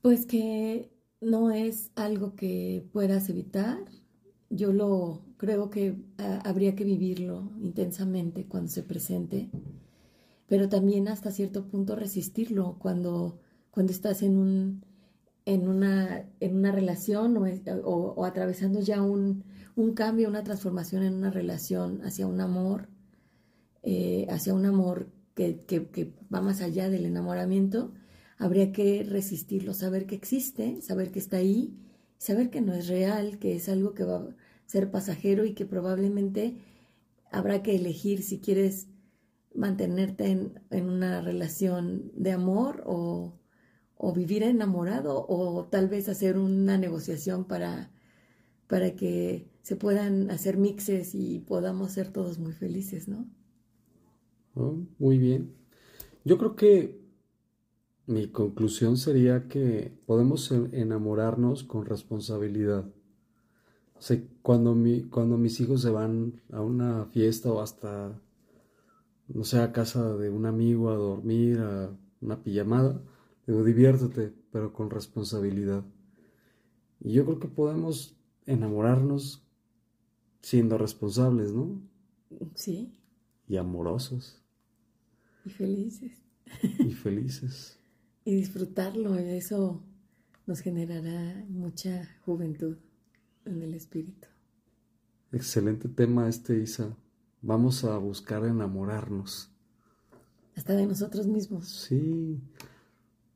Pues 0.00 0.24
que 0.24 0.90
no 1.20 1.50
es 1.50 1.90
algo 1.94 2.36
que 2.36 2.88
puedas 2.90 3.28
evitar. 3.28 3.84
Yo 4.48 4.72
lo 4.72 5.20
creo 5.36 5.68
que 5.68 5.94
ah, 6.16 6.40
habría 6.46 6.74
que 6.74 6.84
vivirlo 6.84 7.50
intensamente 7.60 8.46
cuando 8.46 8.70
se 8.70 8.82
presente, 8.82 9.50
pero 10.50 10.68
también 10.68 11.06
hasta 11.06 11.30
cierto 11.30 11.68
punto 11.68 11.94
resistirlo 11.94 12.76
cuando, 12.80 13.38
cuando 13.70 13.92
estás 13.92 14.22
en 14.22 14.36
un 14.36 14.84
en 15.46 15.68
una, 15.68 16.28
en 16.40 16.56
una 16.56 16.70
relación 16.70 17.36
o 17.84 18.24
atravesando 18.24 18.80
ya 18.80 19.00
un, 19.00 19.44
un 19.74 19.94
cambio, 19.94 20.28
una 20.28 20.44
transformación 20.44 21.02
en 21.02 21.14
una 21.14 21.30
relación 21.30 22.02
hacia 22.04 22.26
un 22.26 22.40
amor, 22.40 22.88
eh, 23.82 24.26
hacia 24.28 24.54
un 24.54 24.66
amor 24.66 25.08
que, 25.34 26.12
va 26.32 26.42
más 26.42 26.60
allá 26.60 26.90
del 26.90 27.06
enamoramiento, 27.06 27.92
habría 28.38 28.72
que 28.72 29.02
resistirlo, 29.02 29.72
saber 29.72 30.06
que 30.06 30.14
existe, 30.14 30.82
saber 30.82 31.10
que 31.10 31.18
está 31.18 31.38
ahí, 31.38 31.74
saber 32.18 32.50
que 32.50 32.60
no 32.60 32.74
es 32.74 32.88
real, 32.88 33.38
que 33.38 33.54
es 33.54 33.68
algo 33.68 33.94
que 33.94 34.04
va 34.04 34.16
a 34.16 34.36
ser 34.66 34.90
pasajero 34.90 35.46
y 35.46 35.54
que 35.54 35.64
probablemente 35.64 36.58
habrá 37.32 37.62
que 37.62 37.74
elegir 37.76 38.22
si 38.22 38.40
quieres 38.40 38.88
mantenerte 39.54 40.30
en, 40.70 40.88
una 40.88 41.20
relación 41.20 42.12
de 42.14 42.32
amor 42.32 42.82
o, 42.86 43.38
o, 43.96 44.12
vivir 44.12 44.42
enamorado 44.42 45.26
o 45.28 45.66
tal 45.66 45.88
vez 45.88 46.08
hacer 46.08 46.38
una 46.38 46.78
negociación 46.78 47.44
para, 47.44 47.90
para 48.66 48.94
que 48.94 49.48
se 49.62 49.76
puedan 49.76 50.30
hacer 50.30 50.56
mixes 50.56 51.14
y 51.14 51.40
podamos 51.40 51.92
ser 51.92 52.12
todos 52.12 52.38
muy 52.38 52.52
felices, 52.52 53.08
¿no? 53.08 53.26
Muy 54.98 55.18
bien. 55.18 55.54
Yo 56.24 56.38
creo 56.38 56.56
que 56.56 57.00
mi 58.06 58.28
conclusión 58.28 58.96
sería 58.96 59.48
que 59.48 59.92
podemos 60.06 60.50
enamorarnos 60.50 61.64
con 61.64 61.86
responsabilidad. 61.86 62.84
O 63.94 64.02
sea, 64.02 64.20
cuando, 64.42 64.74
mi, 64.74 65.02
cuando 65.02 65.36
mis 65.38 65.60
hijos 65.60 65.82
se 65.82 65.90
van 65.90 66.40
a 66.50 66.60
una 66.60 67.06
fiesta 67.06 67.52
o 67.52 67.60
hasta, 67.60 68.20
no 69.34 69.44
sé, 69.44 69.60
a 69.60 69.72
casa 69.72 70.16
de 70.16 70.30
un 70.30 70.46
amigo 70.46 70.90
a 70.90 70.96
dormir, 70.96 71.58
a 71.60 71.96
una 72.20 72.42
pijamada, 72.42 73.00
digo, 73.46 73.64
diviértete, 73.64 74.32
pero 74.50 74.72
con 74.72 74.90
responsabilidad. 74.90 75.84
Y 77.00 77.12
yo 77.12 77.24
creo 77.24 77.38
que 77.38 77.48
podemos 77.48 78.16
enamorarnos 78.46 79.42
siendo 80.42 80.78
responsables, 80.78 81.52
¿no? 81.52 81.80
Sí. 82.54 82.92
Y 83.48 83.56
amorosos. 83.56 84.42
Y 85.44 85.50
felices. 85.50 86.12
Y 86.80 86.92
felices. 86.92 87.78
y 88.24 88.34
disfrutarlo, 88.34 89.14
eso 89.14 89.84
nos 90.46 90.60
generará 90.60 91.44
mucha 91.48 92.16
juventud 92.24 92.76
en 93.44 93.62
el 93.62 93.74
espíritu. 93.74 94.26
Excelente 95.32 95.88
tema 95.88 96.28
este, 96.28 96.60
Isa. 96.60 96.96
Vamos 97.42 97.84
a 97.84 97.96
buscar 97.98 98.44
enamorarnos. 98.44 99.50
Hasta 100.56 100.74
de 100.74 100.86
nosotros 100.86 101.26
mismos. 101.26 101.68
Sí. 101.68 102.40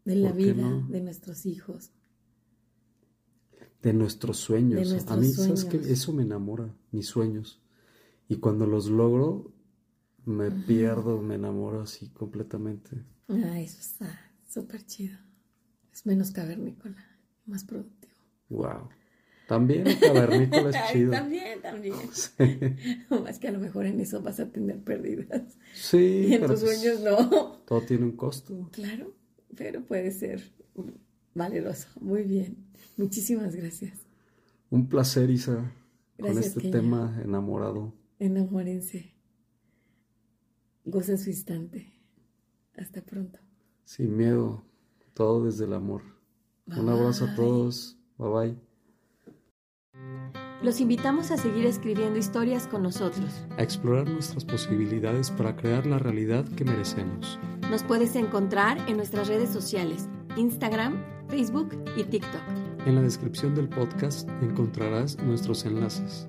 De 0.04 0.16
la 0.16 0.32
vida, 0.32 0.68
de 0.88 1.00
nuestros 1.00 1.46
hijos. 1.46 1.90
De 3.80 3.92
nuestros 3.92 4.38
sueños. 4.38 5.08
a 5.08 5.16
mí, 5.16 5.32
¿sabes 5.32 5.64
qué? 5.64 5.76
Eso 5.76 6.12
me 6.12 6.22
enamora, 6.22 6.74
mis 6.90 7.06
sueños. 7.06 7.60
Y 8.28 8.36
cuando 8.36 8.66
los 8.66 8.88
logro, 8.90 9.52
me 10.24 10.50
pierdo, 10.50 11.20
me 11.20 11.34
enamoro 11.36 11.82
así 11.82 12.08
completamente. 12.10 13.04
Ah, 13.28 13.60
eso 13.60 13.80
está 13.80 14.32
súper 14.48 14.84
chido. 14.84 15.18
Es 15.92 16.04
menos 16.04 16.30
cavernícola, 16.30 17.02
más 17.46 17.64
productivo. 17.64 18.14
Wow. 18.48 18.88
También 19.46 19.86
el 19.86 19.98
cavernícola 19.98 20.70
es 20.70 20.76
chido. 20.92 21.12
también, 21.12 21.60
también. 21.60 21.94
Más 23.10 23.38
que 23.38 23.48
a 23.48 23.52
lo 23.52 23.58
mejor 23.58 23.86
en 23.86 24.00
eso 24.00 24.22
vas 24.22 24.40
a 24.40 24.48
tener 24.50 24.78
pérdidas. 24.78 25.58
Sí. 25.74 26.26
Y 26.28 26.34
en 26.34 26.46
tus 26.46 26.60
pues 26.60 26.80
sueños 26.80 27.00
no. 27.00 27.58
Todo 27.66 27.82
tiene 27.82 28.04
un 28.04 28.16
costo. 28.16 28.68
Claro, 28.72 29.14
pero 29.54 29.82
puede 29.82 30.12
ser 30.12 30.42
valeroso. 31.34 31.88
Muy 32.00 32.22
bien. 32.22 32.56
Muchísimas 32.96 33.54
gracias. 33.54 33.98
Un 34.70 34.88
placer, 34.88 35.28
Isa, 35.30 35.72
con 36.18 36.38
este 36.38 36.70
tema 36.70 37.20
enamorado. 37.22 37.92
Enamórense. 38.18 39.12
Goza 40.84 41.16
su 41.16 41.30
instante. 41.30 41.92
Hasta 42.76 43.02
pronto. 43.02 43.38
Sin 43.84 44.16
miedo. 44.16 44.64
Todo 45.12 45.44
desde 45.44 45.64
el 45.64 45.74
amor. 45.74 46.02
Un 46.66 46.88
abrazo 46.88 47.26
a 47.26 47.34
todos. 47.34 47.98
Bye 48.16 48.28
bye. 48.28 48.73
Los 50.62 50.80
invitamos 50.80 51.30
a 51.30 51.36
seguir 51.36 51.66
escribiendo 51.66 52.18
historias 52.18 52.66
con 52.66 52.82
nosotros. 52.82 53.44
A 53.58 53.62
explorar 53.62 54.08
nuestras 54.08 54.46
posibilidades 54.46 55.30
para 55.30 55.54
crear 55.56 55.84
la 55.84 55.98
realidad 55.98 56.46
que 56.56 56.64
merecemos. 56.64 57.38
Nos 57.70 57.82
puedes 57.82 58.16
encontrar 58.16 58.78
en 58.88 58.96
nuestras 58.96 59.28
redes 59.28 59.50
sociales, 59.50 60.08
Instagram, 60.36 61.04
Facebook 61.28 61.76
y 61.96 62.04
TikTok. 62.04 62.40
En 62.86 62.94
la 62.94 63.02
descripción 63.02 63.54
del 63.54 63.68
podcast 63.68 64.28
encontrarás 64.40 65.18
nuestros 65.18 65.66
enlaces. 65.66 66.28